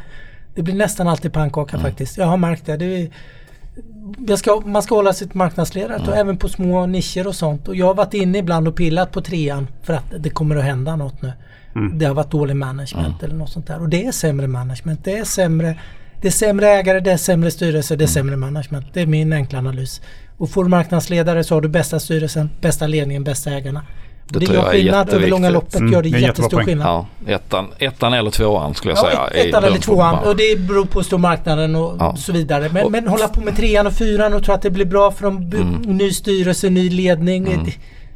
[0.54, 1.90] Det blir nästan alltid pannkaka mm.
[1.90, 2.18] faktiskt.
[2.18, 2.76] Jag har märkt det.
[2.76, 6.08] det är, ska, man ska hålla sitt marknadsledare mm.
[6.08, 7.68] och även på små nischer och sånt.
[7.68, 10.64] Och jag har varit inne ibland och pillat på trean för att det kommer att
[10.64, 11.32] hända något nu.
[11.74, 11.98] Mm.
[11.98, 13.80] Det har varit dålig management eller något sånt där.
[13.80, 15.04] Och det är sämre management.
[15.04, 15.78] Det är sämre,
[16.20, 18.14] det är sämre ägare, det är sämre styrelse, det är mm.
[18.14, 18.86] sämre management.
[18.92, 20.00] Det är min enkla analys.
[20.38, 23.82] Och får du marknadsledare så har du bästa styrelsen, bästa ledningen, bästa ägarna.
[24.28, 25.74] Det, det gör skillnad över långa loppet.
[25.74, 25.92] Mm.
[25.92, 26.86] Gör det, jättestor skillnad.
[26.86, 29.44] Ja, ettan, ettan eller tvåan skulle jag ja, säga.
[29.44, 32.16] Ettan eller tvåan och det beror på stormarknaden och ja.
[32.16, 32.68] så vidare.
[32.72, 35.12] Men, och, men hålla på med trean och fyran och tro att det blir bra
[35.12, 35.80] från mm.
[35.82, 37.46] ny styrelse, ny ledning.
[37.46, 37.66] Mm.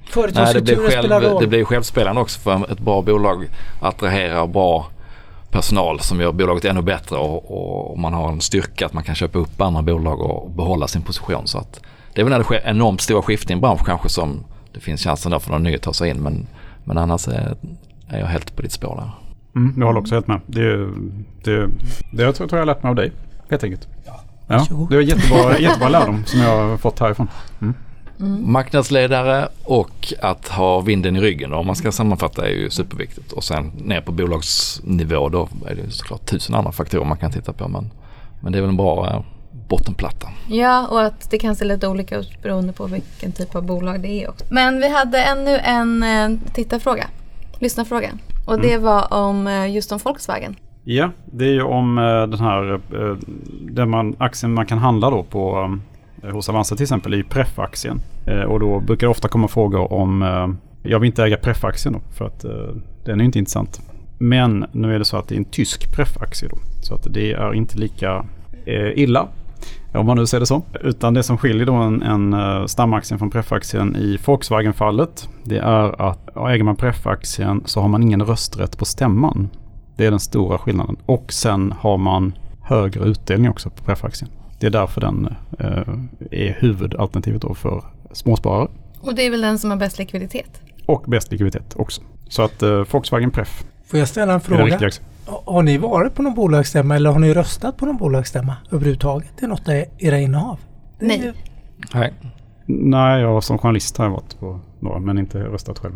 [0.09, 1.41] Företagskulturen spelar roll.
[1.41, 3.49] Det blir självspelande också för ett bra bolag
[3.81, 4.87] attraherar bra
[5.51, 9.15] personal som gör bolaget ännu bättre och, och man har en styrka att man kan
[9.15, 11.47] köpa upp andra bolag och behålla sin position.
[11.47, 11.81] Så att
[12.15, 14.81] det är väl när det sker enormt stora skiften i en bransch kanske som det
[14.81, 16.23] finns chansen där för någon ny att ta sig in.
[16.23, 16.47] Men,
[16.85, 17.57] men annars är,
[18.09, 19.11] är jag helt på ditt spår där.
[19.61, 20.41] Mm, jag håller också helt med.
[20.47, 20.87] Det,
[21.45, 21.69] det,
[22.13, 23.13] det jag tror jag har lärt mig av dig
[23.51, 23.89] helt enkelt.
[24.07, 27.29] Ja, ja, det var jättebra, jättebra lärdom som jag har fått härifrån.
[27.61, 27.75] Mm.
[28.21, 28.53] Mm.
[28.53, 33.33] Marknadsledare och att ha vinden i ryggen om man ska sammanfatta är ju superviktigt.
[33.33, 37.53] Och sen ner på bolagsnivå då är det såklart tusen andra faktorer man kan titta
[37.53, 37.69] på.
[37.69, 37.91] Men,
[38.41, 39.21] men det är väl en bra eh,
[39.69, 40.29] bottenplatta.
[40.49, 44.01] Ja, och att det kan se lite olika ut beroende på vilken typ av bolag
[44.01, 44.45] det är också.
[44.51, 47.07] Men vi hade ännu en eh, tittarfråga,
[47.59, 48.11] lyssnarfråga.
[48.47, 48.85] Och det mm.
[48.85, 50.57] var om eh, just om Volkswagen.
[50.85, 51.97] Ja, det är ju om
[52.31, 52.81] den här
[53.71, 55.79] den man, aktien man kan handla då på
[56.23, 58.01] Eh, hos Avanza till exempel i ju preffaktien.
[58.27, 60.49] Eh, och då brukar det ofta komma frågor om eh,
[60.91, 62.45] jag vill inte äga preffaktien då för att
[63.05, 63.81] den är inte intressant.
[64.19, 66.49] Men nu är det så att det är en tysk preffaktie.
[66.49, 66.57] då.
[66.83, 68.25] Så att det är inte lika
[68.95, 69.29] illa
[69.95, 70.63] om man nu ser det så.
[70.81, 76.37] Utan det som skiljer då en, en stamaktien från preffaktien i Volkswagen-fallet det är att
[76.37, 79.49] äger man preffaktien så har man ingen rösträtt på stämman.
[79.97, 80.97] Det är den stora skillnaden.
[81.07, 84.31] Och sen har man högre utdelning också på preffaktien.
[84.59, 85.29] Det är därför den
[85.61, 85.95] uh,
[86.31, 88.69] är huvudalternativet då för småsparare.
[89.01, 90.63] Och det är väl den som har bäst likviditet?
[90.87, 92.03] Och bäst likviditet också.
[92.29, 93.65] Så att uh, Volkswagen Preff.
[93.87, 94.91] Får jag ställa en fråga?
[95.27, 99.33] Har ni varit på någon bolagsstämma eller har ni röstat på någon bolagsstämma överhuvudtaget?
[99.41, 100.59] Det är något av era innehav?
[100.99, 101.33] Nej.
[101.95, 102.13] Nej.
[102.67, 105.95] Nej, jag som journalist har jag varit på några men inte röstat själv.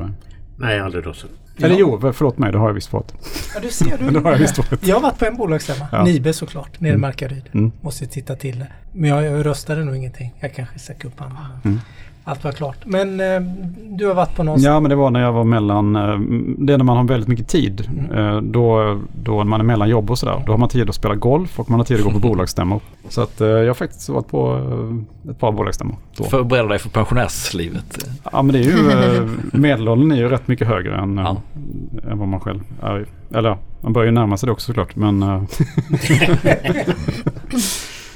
[0.57, 1.31] Nej, jag har aldrig röstat.
[1.56, 1.66] Ja.
[1.66, 3.14] Eller jo, förlåt mig, det har jag visst fått.
[3.54, 3.98] Ja, du ser.
[3.98, 4.86] Du, det har jag visst fått.
[4.86, 5.86] Jag har varit på en bolagsstämma.
[5.92, 6.04] Ja.
[6.04, 7.00] Nibe såklart, nere i mm.
[7.00, 7.48] Markaryd.
[7.52, 7.72] Mm.
[7.80, 8.66] Måste titta till det.
[8.92, 10.34] Men jag, jag röstade nog ingenting.
[10.40, 11.38] Jag kanske sträcker upp handen.
[11.64, 11.78] Mm
[12.24, 12.76] allt var klart.
[12.84, 13.40] Men eh,
[13.76, 14.60] du har varit på någon...
[14.60, 15.96] Ja, men det var när jag var mellan...
[15.96, 16.18] Eh,
[16.58, 17.88] det är när man har väldigt mycket tid.
[17.88, 18.18] Mm.
[18.18, 20.42] Eh, då, då när man är mellan jobb och sådär.
[20.46, 22.80] Då har man tid att spela golf och man har tid att gå på bolagsstämmor.
[23.08, 24.54] Så att eh, jag har faktiskt varit på
[25.24, 25.96] eh, ett par bolagsstämmor.
[26.30, 27.98] Förbereda dig för pensionärslivet.
[28.32, 28.90] Ja, men det är ju...
[28.90, 31.36] Eh, medelåldern är ju rätt mycket högre än, ja.
[32.11, 33.07] Än vad man själv är.
[33.35, 34.96] Eller man börjar ju närma sig det också såklart.
[34.96, 35.18] Men...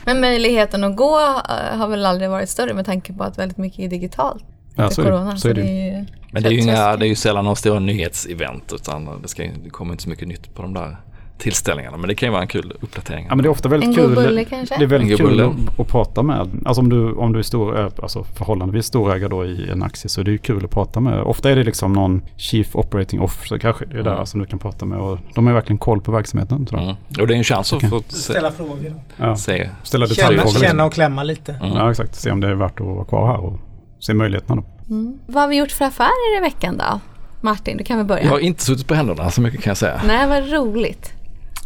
[0.06, 3.58] Men möjligheten att gå eh, har väl aldrig varit större med tanke på att väldigt
[3.58, 4.44] mycket är digitalt.
[4.74, 5.40] Ja, så, corona, är det.
[5.40, 5.60] Så är det.
[5.60, 9.22] är ju Men det är ju, inga, det är ju sällan några stora nyhetsevent utan
[9.22, 10.96] det, ska, det kommer inte så mycket nytt på de där
[11.38, 11.96] tillställningarna.
[11.96, 13.26] Men det kan ju vara en kul uppdatering.
[13.28, 14.14] Ja men det är ofta väldigt en kul.
[14.14, 14.78] Bulle, kanske?
[14.78, 16.48] Det är väldigt kul att, att, prata med.
[16.64, 20.08] Alltså om du, om du är stor, eh, alltså förhållandevis storägare då i en aktie
[20.08, 21.22] så är det ju kul att prata med.
[21.22, 23.84] Ofta är det liksom någon Chief Operating Officer kanske.
[23.84, 24.26] Det är där mm.
[24.26, 24.98] som du kan prata med.
[24.98, 26.66] Och de har verkligen koll på verksamheten.
[26.66, 26.88] Tror jag.
[26.88, 26.96] Mm.
[27.20, 28.94] Och det är en chans att få ställa frågor.
[29.16, 29.36] Ja.
[29.36, 29.70] Se.
[29.82, 30.52] Ställa detaljfrågor.
[30.52, 31.52] Känna, känna och klämma lite.
[31.52, 31.76] Mm.
[31.76, 32.14] Ja exakt.
[32.14, 33.58] Se om det är värt att vara kvar här och
[33.98, 34.94] se möjligheterna då.
[34.94, 35.18] Mm.
[35.26, 37.00] Vad har vi gjort för affärer i veckan då?
[37.40, 38.24] Martin, du kan väl börja?
[38.24, 40.00] Jag har inte suttit på händerna så mycket kan jag säga.
[40.06, 41.15] Nej, vad roligt.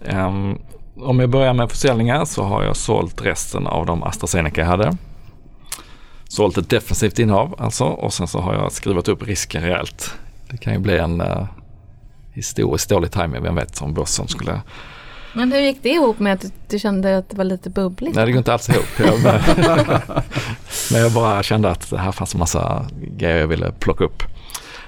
[0.01, 0.59] Um,
[0.97, 4.97] om jag börjar med försäljningar så har jag sålt resten av de AstraZeneca jag hade.
[6.29, 10.15] Sålt ett defensivt innehav alltså och sen så har jag skrivit upp risken rejält.
[10.51, 11.45] Det kan ju bli en uh,
[12.33, 14.61] historiskt dålig timing, vem vet om börsen skulle
[15.33, 18.17] men hur gick det ihop med att du, kände att det var lite bubbligt?
[18.17, 18.85] Nej, det går inte alls ihop.
[18.99, 19.21] Jag
[20.93, 22.87] men jag bara kände att det här fanns en massa
[23.17, 24.23] grejer jag ville plocka upp.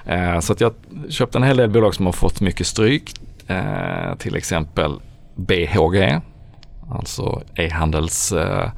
[0.05, 0.73] Eh, så att jag
[1.09, 3.13] köpte en hel del bolag som har fått mycket stryk.
[3.47, 4.99] Eh, till exempel
[5.35, 6.21] BHG,
[6.91, 8.69] alltså e-handels eh,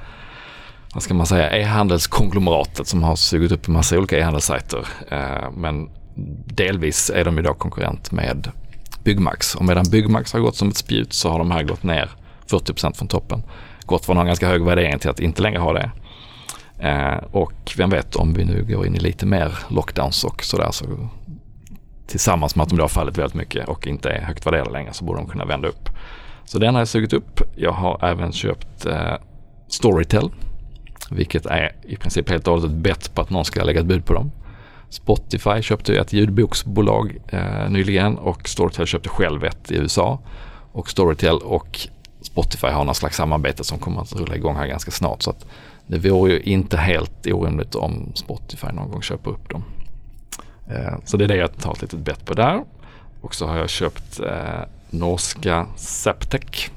[0.93, 4.87] vad ska man säga, e-handelskonglomeratet som har sugit upp en massa olika e-handelssajter.
[5.11, 5.89] Eh, men
[6.45, 8.51] delvis är de idag konkurrent med
[9.03, 12.09] Byggmax och medan Byggmax har gått som ett spjut så har de här gått ner
[12.47, 13.43] 40% från toppen.
[13.85, 15.91] Gått från att ha en ganska hög värdering till att inte längre ha det.
[16.79, 20.71] Eh, och vem vet om vi nu går in i lite mer lockdowns och sådär
[20.71, 20.85] så
[22.07, 24.93] tillsammans med att de då har fallit väldigt mycket och inte är högt värderade längre
[24.93, 25.89] så borde de kunna vända upp.
[26.45, 27.41] Så den har jag sugit upp.
[27.55, 29.13] Jag har även köpt eh,
[29.67, 30.31] Storytel.
[31.09, 33.85] Vilket är i princip helt och hållet ett bett på att någon ska lägga ett
[33.85, 34.31] bud på dem.
[34.89, 40.19] Spotify köpte ett ljudboksbolag eh, nyligen och Storytel köpte själv ett i USA.
[40.71, 41.87] Och Storytel och
[42.21, 45.21] Spotify har någon slags samarbete som kommer att rulla igång här ganska snart.
[45.21, 45.45] Så att
[45.87, 49.63] det vore ju inte helt orimligt om Spotify någon gång köper upp dem.
[50.69, 52.63] Eh, så det är det jag tar ett litet bett på där.
[53.21, 56.69] Och så har jag köpt eh, norska Septec.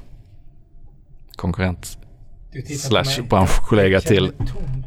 [1.35, 1.97] Konkurrent
[2.79, 4.31] slash branschkollega till...
[4.31, 4.83] Tom.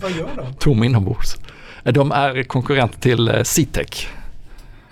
[0.00, 0.54] Vad gör de?
[0.58, 1.36] Tom inombords.
[1.84, 4.06] Eh, de är konkurrent till Citec.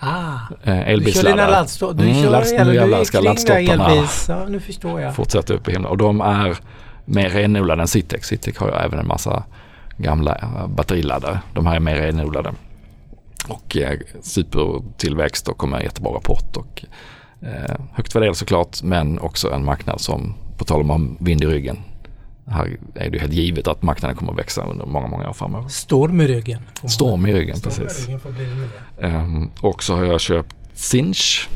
[0.01, 1.63] Ah, elbilsladdare.
[1.63, 2.13] Du kör dina.
[2.13, 5.15] Du mm, last, nu jävlar ska laddstolparna ja, nu förstår jag.
[5.15, 5.91] fortsätta upp i himlen.
[5.91, 6.57] Och de är
[7.05, 8.25] mer renodlade än Citec.
[8.25, 9.43] Citec har ju även en massa
[9.97, 11.39] gamla batteriladdare.
[11.53, 12.53] De här är mer renodlade
[13.47, 16.57] och eh, supertillväxt och kommer en jättebra rapport.
[16.57, 16.85] Och,
[17.41, 21.43] eh, högt värderad såklart men också en marknad som, på tal om att ha vind
[21.43, 21.77] i ryggen,
[22.47, 25.67] här är det helt givet att marknaden kommer att växa under många, många år framöver.
[25.67, 26.61] Storm i ryggen.
[26.83, 28.09] Storm i ryggen, Storm precis.
[28.09, 31.49] I ryggen um, och så har jag köpt Sinch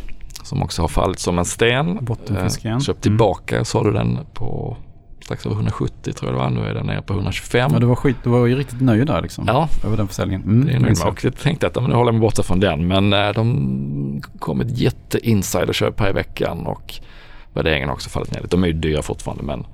[0.43, 2.06] som också har fallit som en sten.
[2.06, 2.78] Bottenfisk igen.
[2.78, 3.65] Uh, köpt tillbaka, mm.
[3.65, 4.78] sa du den på
[5.23, 6.49] strax över 170 tror jag det var.
[6.49, 7.71] Nu är den nere på 125.
[7.73, 9.45] Ja, du var, skit, du var ju riktigt nöjd där liksom.
[9.47, 9.69] Ja.
[9.86, 10.43] Över den försäljningen.
[10.43, 12.88] Mm, det är nöjd Och jag tänkte att nu håller jag mig borta från den.
[12.88, 16.93] Men äh, de kom ett jätte-insiderköp här i veckan och
[17.53, 18.55] värderingen har också fallit ner lite.
[18.55, 19.65] De är ju dyra fortfarande men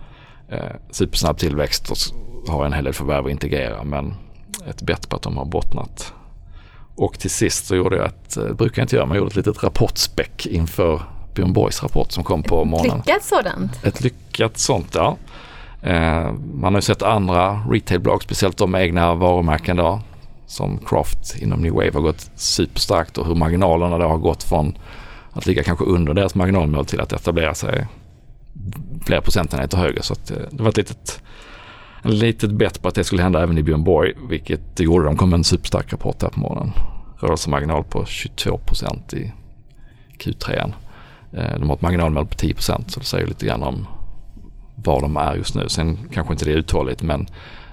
[0.49, 1.97] eh, supersnabb tillväxt och
[2.53, 3.83] har en hel del förvärv att integrera.
[3.83, 4.13] Men
[4.69, 6.13] ett bett på att de har bottnat.
[6.95, 9.39] Och till sist så gjorde jag ett, det brukar jag inte göra, men jag gjorde
[9.39, 11.01] ett litet rapportspäck inför
[11.39, 12.99] Björn Borgs rapport som kom på morgonen.
[12.99, 13.86] Ett lyckat sådant?
[13.86, 15.17] Ett lyckat sånt, ja.
[15.82, 20.02] Eh, man har ju sett andra retailbolag, speciellt de med egna varumärken då,
[20.45, 24.78] som Craft inom New Wave har gått superstarkt och hur marginalerna då har gått från
[25.32, 27.88] att ligga kanske under deras marginalmål till att etablera sig
[29.06, 30.04] flera procentenheter högre.
[30.04, 31.21] Så eh, det var ett litet,
[32.02, 35.06] en litet bett på att det skulle hända även i Björn Borg, vilket det gjorde.
[35.06, 36.71] De kom med en superstark rapport här på morgonen.
[37.19, 39.34] Rörelsemarginal på 22 procent i
[40.17, 40.73] Q3.
[41.33, 43.87] Eh, de har ett marginalmål på 10 procent så det säger lite grann om
[44.75, 45.69] var de är just nu.
[45.69, 47.27] Sen kanske inte det är uthålligt men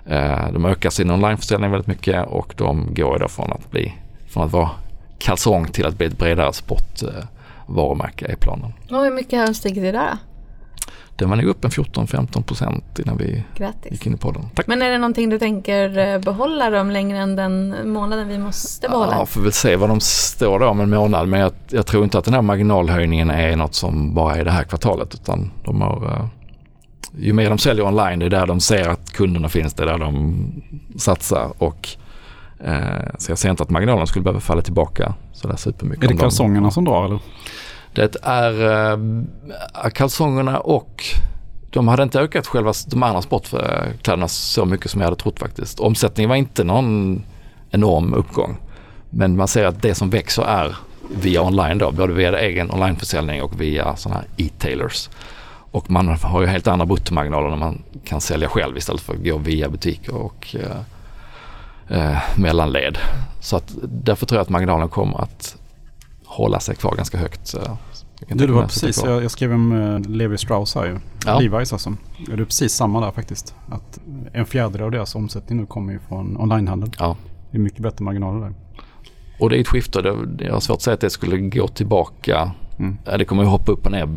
[0.07, 3.95] eh, de ökar sin onlineförsäljning väldigt mycket och de går då från att bli
[4.29, 4.71] från att vara
[5.19, 8.73] kalsong till att bli ett bredare sportvarumärke eh, i planen.
[8.91, 10.19] Och hur mycket har de stigit idag då?
[11.17, 13.93] Den var nog upp en 14-15 procent innan vi Grattis.
[13.93, 14.43] gick in i podden.
[14.55, 14.67] Tack.
[14.67, 18.89] Men är det någonting du tänker eh, behålla dem längre än den månaden vi måste
[18.89, 19.13] behålla?
[19.13, 21.29] Ja, får väl se vad de står då om en månad.
[21.29, 24.51] Men jag, jag, tror inte att den här marginalhöjningen är något som bara är det
[24.51, 25.15] här kvartalet.
[25.15, 26.27] Utan de har, uh,
[27.19, 29.87] ju mer de säljer online, det är där de ser att kunderna finns, det är
[29.87, 30.37] där de
[30.97, 31.53] satsar.
[31.59, 31.89] Och,
[32.67, 36.05] uh, så jag ser inte att marginalen skulle behöva falla tillbaka sådär supermycket.
[36.05, 37.19] Är det kalsongerna som drar eller?
[37.97, 38.63] Det är
[39.85, 41.05] äh, kalsongerna och
[41.71, 45.81] de hade inte ökat själva de andra sportkläderna så mycket som jag hade trott faktiskt.
[45.81, 47.23] Omsättningen var inte någon
[47.71, 48.57] enorm uppgång.
[49.11, 50.77] Men man ser att det som växer är
[51.11, 55.11] via online då, både via egen onlineförsäljning och via sådana här e-tailers.
[55.71, 59.25] Och man har ju helt andra bruttomarginaler när man kan sälja själv istället för att
[59.25, 60.81] gå via butiker och eh,
[61.99, 62.99] eh, mellanled.
[63.41, 65.57] Så att därför tror jag att marginalen kommer att
[66.37, 67.55] hålla sig kvar ganska högt.
[68.29, 70.99] Du, det var precis, jag, jag, skrev om uh, Levi Strauss här ju.
[71.27, 71.41] Ja.
[71.41, 71.95] Levi's alltså.
[72.27, 73.55] Det är precis samma där faktiskt.
[73.69, 74.01] Att
[74.33, 76.91] en fjärdedel av deras omsättning nu kommer ju från onlinehandel.
[76.99, 77.17] Ja.
[77.51, 78.55] Det är mycket bättre marginaler där.
[79.41, 80.03] Och det är ett skifte.
[80.03, 82.51] Det, jag har svårt att säga att det skulle gå tillbaka.
[82.79, 82.99] Mm.
[83.05, 84.09] Det kommer ju hoppa upp och ner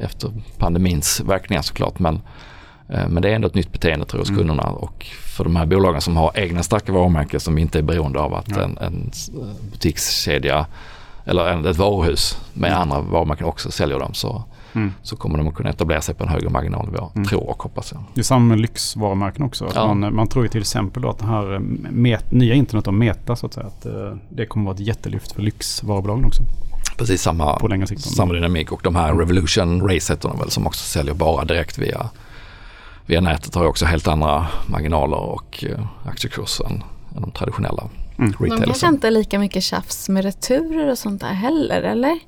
[0.00, 1.98] efter pandemins verkningar såklart.
[1.98, 2.14] Men,
[2.88, 4.38] eh, men det är ändå ett nytt beteende tror jag hos mm.
[4.38, 4.70] kunderna.
[4.70, 8.34] Och för de här bolagen som har egna starka varumärken som inte är beroende av
[8.34, 8.62] att ja.
[8.62, 9.10] en, en
[9.70, 10.66] butikskedja
[11.28, 12.82] eller ett varuhus med mm.
[12.82, 14.92] andra varumärken också säljer dem så, mm.
[15.02, 17.28] så kommer de att kunna etablera sig på en högre marginalnivå, mm.
[17.28, 18.02] tror och hoppas jag.
[18.14, 19.70] Det är samma med lyxvarumärken också.
[19.74, 19.94] Ja.
[19.94, 21.60] Man, man tror ju till exempel att det här eh,
[21.90, 24.86] met, nya internet och Meta så att säga, att eh, det kommer att vara ett
[24.86, 26.42] jättelyft för lyxvarubolagen också.
[26.98, 28.00] Precis samma, på längre sikt.
[28.00, 31.78] samma dynamik och de här Revolution Race heter de väl som också säljer bara direkt
[31.78, 32.08] via,
[33.06, 35.64] via nätet har ju också helt andra marginaler och
[36.04, 36.82] aktiekurser än,
[37.16, 37.84] än de traditionella
[38.18, 38.34] Mm.
[38.38, 42.18] De kanske inte är lika mycket tjafs med returer och sånt där heller, eller?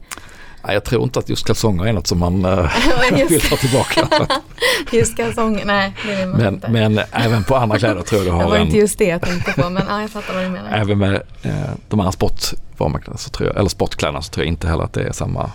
[0.65, 4.09] Nej, jag tror inte att just kalsonger är något som man äh, vill ta tillbaka.
[4.93, 6.69] just kalsonger, nej det vill man men, inte.
[6.69, 9.05] Men även på andra kläder tror jag du har Det var en, inte just det
[9.05, 10.73] jag tänkte på, men ja, jag fattar vad du menar.
[10.73, 11.53] Även med eh,
[11.89, 13.17] de andra sportvarumärkena,
[13.57, 15.51] eller sportkläderna, så tror jag inte heller att det är samma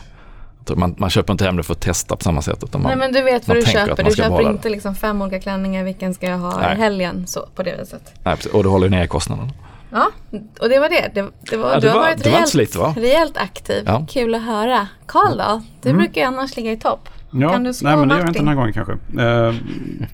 [0.76, 2.64] man, man, köper inte hem det för att testa på samma sätt.
[2.64, 4.04] Utan man, Nej men du vet vad du köper.
[4.04, 7.64] Du köper inte liksom fem olika klänningar, vilken ska jag ha i helgen så, på
[7.64, 8.14] det viset.
[8.24, 8.52] Nej, precis.
[8.52, 9.52] och du håller ner kostnaden.
[9.90, 10.12] Ja,
[10.60, 11.12] och det var det.
[11.14, 13.84] det, det var, ja, det du har var, varit rejält, slit, rejält aktiv.
[13.86, 14.06] Ja.
[14.10, 14.88] Kul att höra.
[15.06, 15.62] Karl då?
[15.82, 16.02] Du mm.
[16.02, 17.10] brukar ju annars ligga i topp.
[17.32, 18.94] Ja, kan du nej men det gör jag inte den här gången kanske.
[19.22, 19.54] Eh,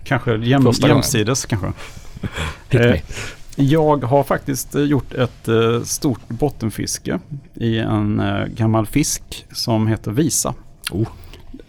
[0.04, 1.72] kanske jäm, jämsides kanske.
[2.70, 3.02] eh,
[3.56, 7.20] jag har faktiskt eh, gjort ett eh, stort bottenfiske
[7.54, 10.54] i en eh, gammal fisk som heter Visa.
[10.92, 11.08] Oh.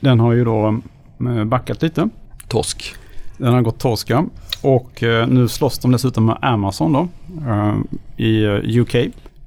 [0.00, 0.80] Den har ju då
[1.20, 2.08] eh, backat lite.
[2.48, 2.94] Torsk.
[3.36, 4.24] Den har gått torska.
[4.62, 7.08] Och eh, nu slåss de dessutom med Amazon då
[7.50, 7.74] eh,
[8.16, 8.96] i eh, UK.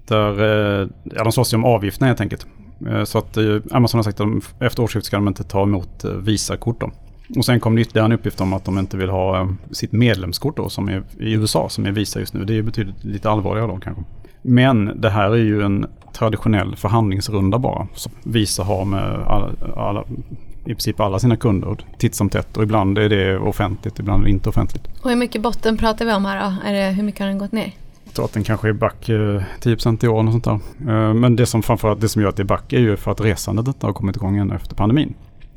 [0.07, 0.41] Där,
[0.81, 2.47] eh, ja, de slåss ju om avgifterna helt enkelt.
[2.89, 3.37] Eh, så att
[3.71, 6.91] Amazon har sagt att de, efter årsskiftet ska de inte ta emot Visakort då.
[7.37, 10.57] Och sen kom det ytterligare en uppgift om att de inte vill ha sitt medlemskort
[10.57, 12.45] då som är i USA som är Visa just nu.
[12.45, 14.03] Det är betydligt lite allvarligare då kanske.
[14.41, 17.87] Men det här är ju en traditionell förhandlingsrunda bara.
[17.93, 20.03] Som Visa har med alla, alla
[20.65, 24.25] i princip alla sina kunder titt som tätt och ibland är det offentligt, ibland är
[24.25, 24.83] det inte offentligt.
[25.01, 26.69] Och hur mycket botten pratar vi om här då?
[26.69, 27.71] Är det, hur mycket har den gått ner?
[28.03, 30.59] Jag tror att den kanske är back 10% eh, i år och sånt där.
[30.89, 33.11] Eh, men det som framförallt det som gör att det är back är ju för
[33.11, 35.13] att resandet inte har kommit igång än efter pandemin.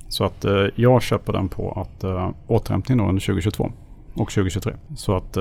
[0.09, 2.05] Så att eh, jag köper den på att
[2.47, 3.73] återhämtning då under 2022
[4.15, 4.73] och 2023.
[4.97, 5.37] Så att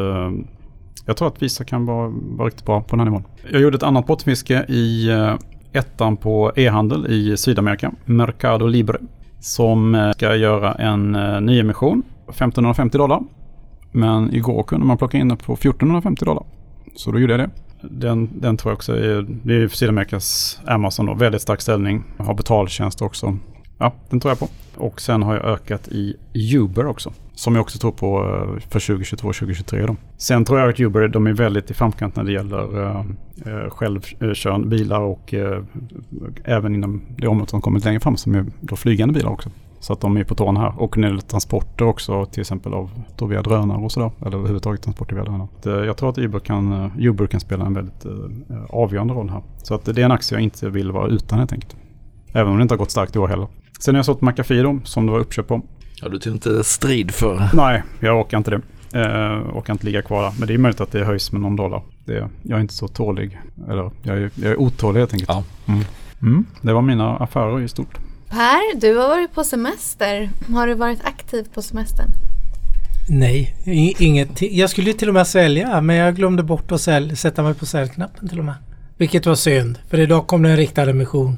[1.05, 3.23] jag tror att Visa kan vara, vara riktigt bra på den här nivån.
[3.51, 5.09] Jag gjorde ett annat bottenfiske i
[5.73, 8.97] ettan på e-handel i Sydamerika, Mercado Libre
[9.39, 13.21] som eh, ska göra en eh, nyemission nyemission 1550 dollar.
[13.91, 16.43] Men igår kunde man plocka in den på 1450 dollar.
[16.95, 17.49] Så då gjorde jag det.
[17.81, 22.03] Den, den tror jag också är, det är Sydamerikas Amazon då, väldigt stark ställning.
[22.17, 23.37] Har betaltjänst också.
[23.77, 24.47] Ja, den tror jag på.
[24.77, 26.15] Och sen har jag ökat i
[26.55, 27.13] Uber också.
[27.33, 31.33] Som jag också tror på eh, för 2022-2023 Sen tror jag att Uber de är
[31.33, 32.99] väldigt i framkant när det gäller eh,
[33.45, 35.63] eh självkörande bilar och eh,
[36.43, 39.49] även inom det området som kommit längre fram som är då flygande bilar också.
[39.79, 40.81] Så att de är på tårna här.
[40.81, 44.11] Och när det gäller transporter också till exempel av då via drönare och sådär.
[44.25, 45.85] Eller överhuvudtaget transporter via drönare.
[45.85, 48.05] Jag tror att Uber kan, eh, Uber kan spela en väldigt
[48.69, 49.41] avgörande roll här.
[49.57, 51.75] Så att det är en aktie jag inte vill vara utan helt enkelt.
[52.33, 53.47] Även om det inte har gått starkt i år heller.
[53.79, 55.61] Sen har jag sålt McAfee då, som det var uppköp på.
[56.01, 57.49] Ja, du tog inte strid för?
[57.53, 58.61] Nej, jag orkar inte det.
[58.95, 60.33] Uh, orkar inte ligga kvar där.
[60.39, 61.81] Men det är möjligt att det höjs med någon dollar.
[62.05, 63.39] Det, jag är inte så tålig.
[63.69, 65.29] Eller jag är, jag är otålig helt enkelt.
[65.29, 65.43] Ja.
[65.67, 65.83] Mm.
[66.21, 67.97] Mm, det var mina affärer i stort.
[68.29, 70.29] Per, du har varit på semester.
[70.53, 72.09] Har du varit aktiv på semestern?
[73.09, 73.55] Nej,
[73.99, 74.41] inget.
[74.41, 77.65] Jag skulle till och med sälja men jag glömde bort att sälj, sätta mig på
[77.65, 78.55] säljknappen till och med.
[78.97, 81.37] Vilket var synd för idag kom det en riktad emission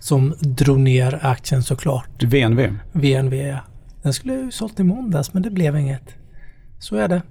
[0.00, 2.22] som drog ner aktien såklart.
[2.22, 2.68] VNV?
[2.92, 3.58] VNV ja.
[4.02, 6.14] Den skulle jag ju sålt i måndags men det blev inget.
[6.78, 7.22] Så är det.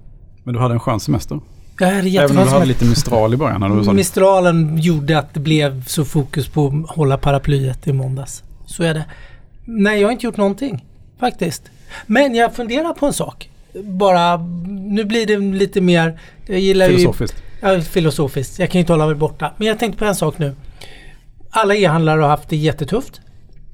[0.44, 1.40] Men du hade en skön semester?
[1.80, 3.60] Jag hade Även om du hade lite Mistral i början?
[3.60, 8.42] När du Mistralen gjorde att det blev så fokus på att hålla paraplyet i måndags.
[8.66, 9.04] Så är det.
[9.64, 10.84] Nej, jag har inte gjort någonting
[11.20, 11.62] faktiskt.
[12.06, 13.50] Men jag funderar på en sak.
[13.84, 14.36] Bara,
[14.68, 16.20] nu blir det lite mer...
[16.46, 17.42] Jag gillar filosofiskt.
[17.62, 18.58] Ju, ja, filosofiskt.
[18.58, 19.52] Jag kan ju inte hålla mig borta.
[19.56, 20.54] Men jag tänkte på en sak nu.
[21.50, 23.20] Alla e-handlare har haft det jättetufft.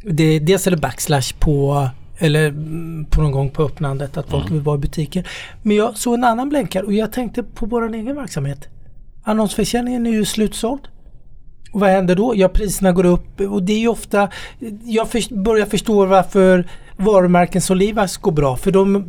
[0.02, 2.54] Det, dels är det backslash på eller
[3.10, 4.54] på någon gång på öppnandet att folk mm.
[4.54, 5.28] vill vara i butiker.
[5.62, 8.68] Men jag såg en annan blänkare och jag tänkte på vår egen verksamhet.
[9.24, 10.88] Annonsförsäljningen är ju slutsåld.
[11.72, 12.32] Och vad händer då?
[12.36, 14.28] Ja, priserna går upp och det är ju ofta...
[14.84, 18.56] Jag för, börjar förstå varför varumärken som Livas går bra.
[18.56, 19.04] För de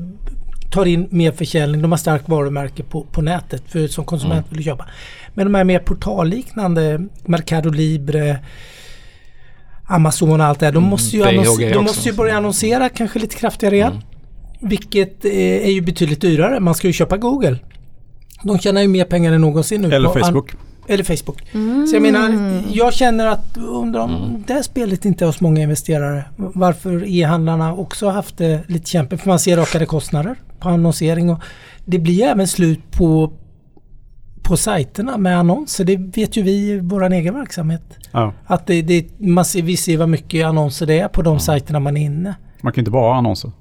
[0.71, 1.81] tar in mer försäljning.
[1.81, 4.55] De har starkt varumärke på, på nätet för som konsument mm.
[4.55, 4.85] vill köpa.
[5.37, 8.39] Men de här mer portalliknande Mercado Libre
[9.87, 10.73] Amazon och allt det här.
[10.73, 13.91] De mm, måste ju, annons- de måste ju börja annonsera kanske lite kraftigare igen.
[13.91, 14.69] Mm.
[14.69, 15.31] Vilket eh,
[15.67, 16.59] är ju betydligt dyrare.
[16.59, 17.57] Man ska ju köpa Google.
[18.43, 19.95] De tjänar ju mer pengar än någonsin nu.
[19.95, 20.51] Eller Facebook.
[20.87, 21.43] Eller Facebook.
[21.53, 21.87] Mm.
[21.87, 24.43] Så jag menar, jag känner att undrar om mm.
[24.47, 26.25] det här spelet inte är hos många investerare.
[26.35, 29.21] Varför e-handlarna också har haft det lite kämpigt.
[29.21, 31.29] För man ser ökade kostnader på annonsering.
[31.29, 31.39] Och
[31.85, 33.33] det blir även slut på
[34.47, 35.85] på sajterna med annonser.
[35.85, 37.81] Det vet ju vi i vår egen verksamhet.
[38.11, 38.33] Ja.
[38.45, 41.39] Att det, det, man ser, vi ser vad mycket annonser det är på de ja.
[41.39, 42.35] sajterna man är inne.
[42.61, 43.51] Man kan inte bara ha annonser.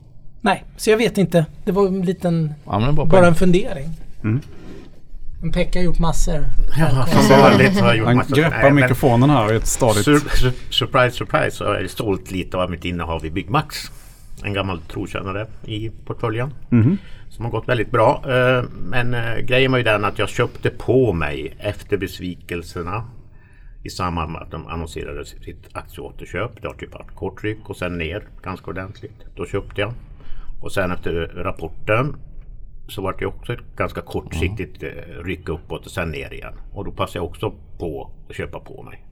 [0.40, 1.46] Nej, så jag vet inte.
[1.64, 2.54] Det var en liten...
[2.64, 3.90] Ja, bara en fundering.
[4.24, 4.40] Mm.
[5.40, 6.44] Men Pekka har gjort massor.
[6.78, 8.36] Ja, vanligt har jag gjort Han massor.
[8.36, 10.04] greppar Nej, mikrofonen här i ett stadigt...
[10.04, 11.50] Sur, sur, surprise, surprise.
[11.50, 13.90] Så jag är stolt lite av mitt innehav i Byggmax.
[14.44, 16.54] En gammal trotjänare i portföljen.
[16.72, 16.96] Mm.
[17.28, 18.22] Som har gått väldigt bra.
[18.28, 23.04] Eh, men eh, grejen var ju den att jag köpte på mig efter besvikelserna
[23.82, 26.62] i samband med att de annonserade sitt aktieåterköp.
[26.62, 29.24] Det har typ varit kort ryck och sen ner ganska ordentligt.
[29.36, 29.92] Då köpte jag.
[30.60, 32.16] Och sen efter rapporten
[32.88, 35.24] så var det också ett ganska kortsiktigt mm.
[35.24, 36.54] ryck uppåt och sen ner igen.
[36.72, 39.05] Och då passade jag också på att köpa på mig.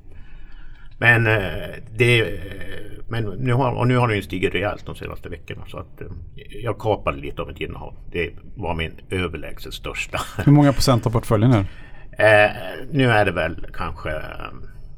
[0.99, 2.41] Men, eh, det,
[3.09, 5.63] men nu, har, och nu har den stigit rejält de senaste veckorna.
[5.69, 6.07] Så att eh,
[6.63, 7.95] jag kapade lite av mitt innehav.
[8.13, 10.21] Det var min överlägset största.
[10.45, 11.67] Hur många procent av portföljen är?
[12.19, 12.51] Eh,
[12.91, 14.23] nu är det väl kanske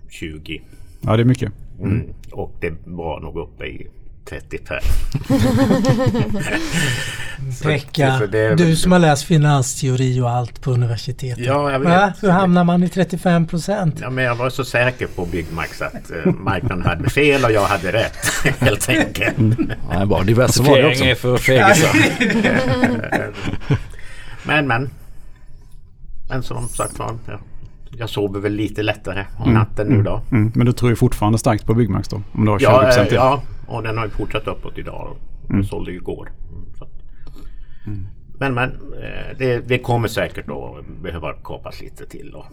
[0.08, 0.62] 20.
[1.00, 1.52] Ja, det är mycket.
[1.78, 1.92] Mm.
[1.92, 2.14] Mm.
[2.32, 3.86] Och det var nog uppe i
[4.28, 4.78] 35.
[7.62, 8.20] Pekka,
[8.56, 11.44] du som har läst finansteori och allt på universitetet.
[11.44, 12.22] Ja, jag vet.
[12.22, 13.98] Hur hamnar man i 35 procent?
[14.00, 17.64] Ja, men jag var så säker på Byggmax att uh, marknaden hade fel och jag
[17.64, 18.16] hade rätt.
[18.60, 19.38] Helt enkelt.
[19.38, 19.72] Mm.
[19.90, 21.96] Ja, bara diversifiering är för fegisar.
[24.46, 24.90] men, men.
[26.28, 27.18] Men som sagt var.
[27.26, 27.38] Ja
[27.98, 29.54] jag sover väl lite lättare om mm.
[29.54, 30.20] natten nu då.
[30.30, 30.52] Mm.
[30.54, 32.22] Men du tror ju fortfarande starkt på Byggmax då?
[32.32, 35.16] Om du har 20% ja, äh, ja, och den har ju fortsatt uppåt idag.
[35.50, 35.64] Mm.
[35.64, 36.32] sålde ju igår.
[37.86, 38.06] Mm.
[38.38, 38.70] Men men
[39.02, 42.46] eh, det, det, kommer säkert att behöva kapas lite till och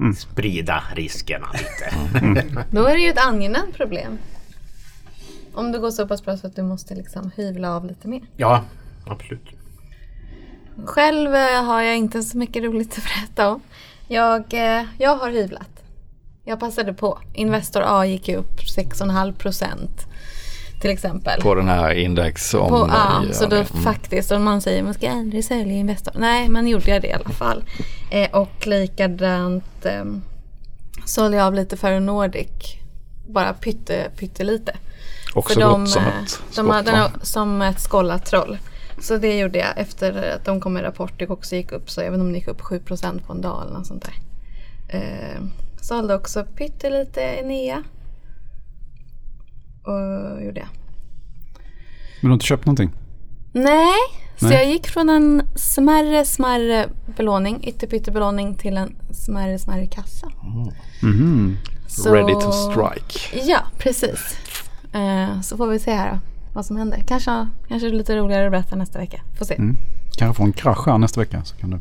[0.00, 0.14] mm.
[0.14, 2.18] sprida riskerna lite.
[2.24, 2.58] Mm.
[2.70, 4.18] Då är det ju ett angenämt problem.
[5.54, 8.22] Om det går så pass bra så att du måste liksom hyvla av lite mer.
[8.36, 8.64] Ja,
[9.06, 9.48] absolut.
[10.84, 13.60] Själv eh, har jag inte så mycket roligt att berätta om.
[14.08, 15.70] Jag, eh, jag har hyvlat.
[16.44, 17.18] Jag passade på.
[17.32, 20.06] Investor A gick upp 6,5 procent
[20.84, 21.40] till exempel.
[21.40, 22.68] På den här index om...
[22.68, 23.66] På, ja, så då mm.
[23.66, 26.14] faktiskt om man säger man ska aldrig sälja Investor.
[26.18, 27.64] Nej, men gjorde jag det i alla fall.
[28.10, 30.04] Eh, och likadant eh,
[31.04, 32.76] sålde jag av lite för Nordic.
[33.28, 34.76] Bara pytte, pyttelite.
[35.34, 38.58] Också för de, som ett de, skott, de, Som ett skållat troll.
[38.98, 41.12] Så det gjorde jag efter att de kom med rapport.
[41.18, 43.72] Det också gick upp så även om det gick upp 7% på en dag eller
[43.72, 44.16] något sånt där.
[44.98, 45.42] Eh,
[45.80, 47.82] sålde också pyttelite Enea.
[49.84, 50.68] Och gjorde jag.
[52.20, 52.90] Men du har inte köpt någonting?
[53.52, 53.94] Nej,
[54.36, 60.26] så jag gick från en smärre, smärre belåning, ytterpyttebelåning till en smärre, smärre kassa.
[61.02, 61.56] Mhm.
[61.88, 63.46] Så- Ready to strike.
[63.50, 64.38] Ja, precis.
[64.92, 66.18] Eh, så får vi se här då,
[66.52, 67.04] vad som händer.
[67.08, 69.20] Kanske, kanske det lite roligare att berätta nästa vecka.
[69.38, 69.54] Får se.
[69.54, 69.76] Mm.
[70.18, 71.78] Kanske få en krasch här nästa vecka så kan du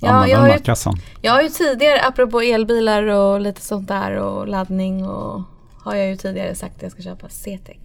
[0.00, 0.96] Ja, använda jag den där ju- kassan.
[1.20, 5.42] Jag har ju tidigare, apropå elbilar och lite sånt där och laddning och
[5.84, 7.76] har jag ju tidigare sagt att jag ska köpa C-Tech.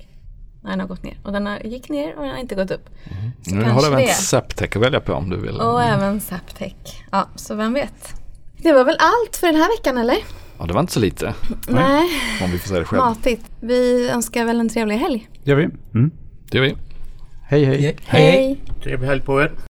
[0.64, 1.18] När den har gått ner.
[1.24, 2.90] Och den har, gick ner och den har inte gått upp.
[3.42, 4.08] Så Nu har du även det.
[4.08, 5.56] Zaptec att välja på om du vill.
[5.62, 6.74] Och även Zaptec.
[7.12, 8.14] Ja, så vem vet.
[8.58, 10.18] Det var väl allt för den här veckan eller?
[10.60, 11.34] Ja, det var inte så lite
[11.68, 12.10] Nej,
[12.44, 13.00] om vi får säga det själv.
[13.00, 13.46] matigt.
[13.60, 15.30] Vi önskar väl en trevlig helg.
[15.44, 15.64] gör vi.
[15.64, 16.12] Mm.
[16.52, 16.76] Det gör vi.
[17.48, 17.82] Hej hej.
[17.82, 17.98] Hej.
[18.06, 18.62] Hej.
[18.84, 19.52] Trevlig helg på er.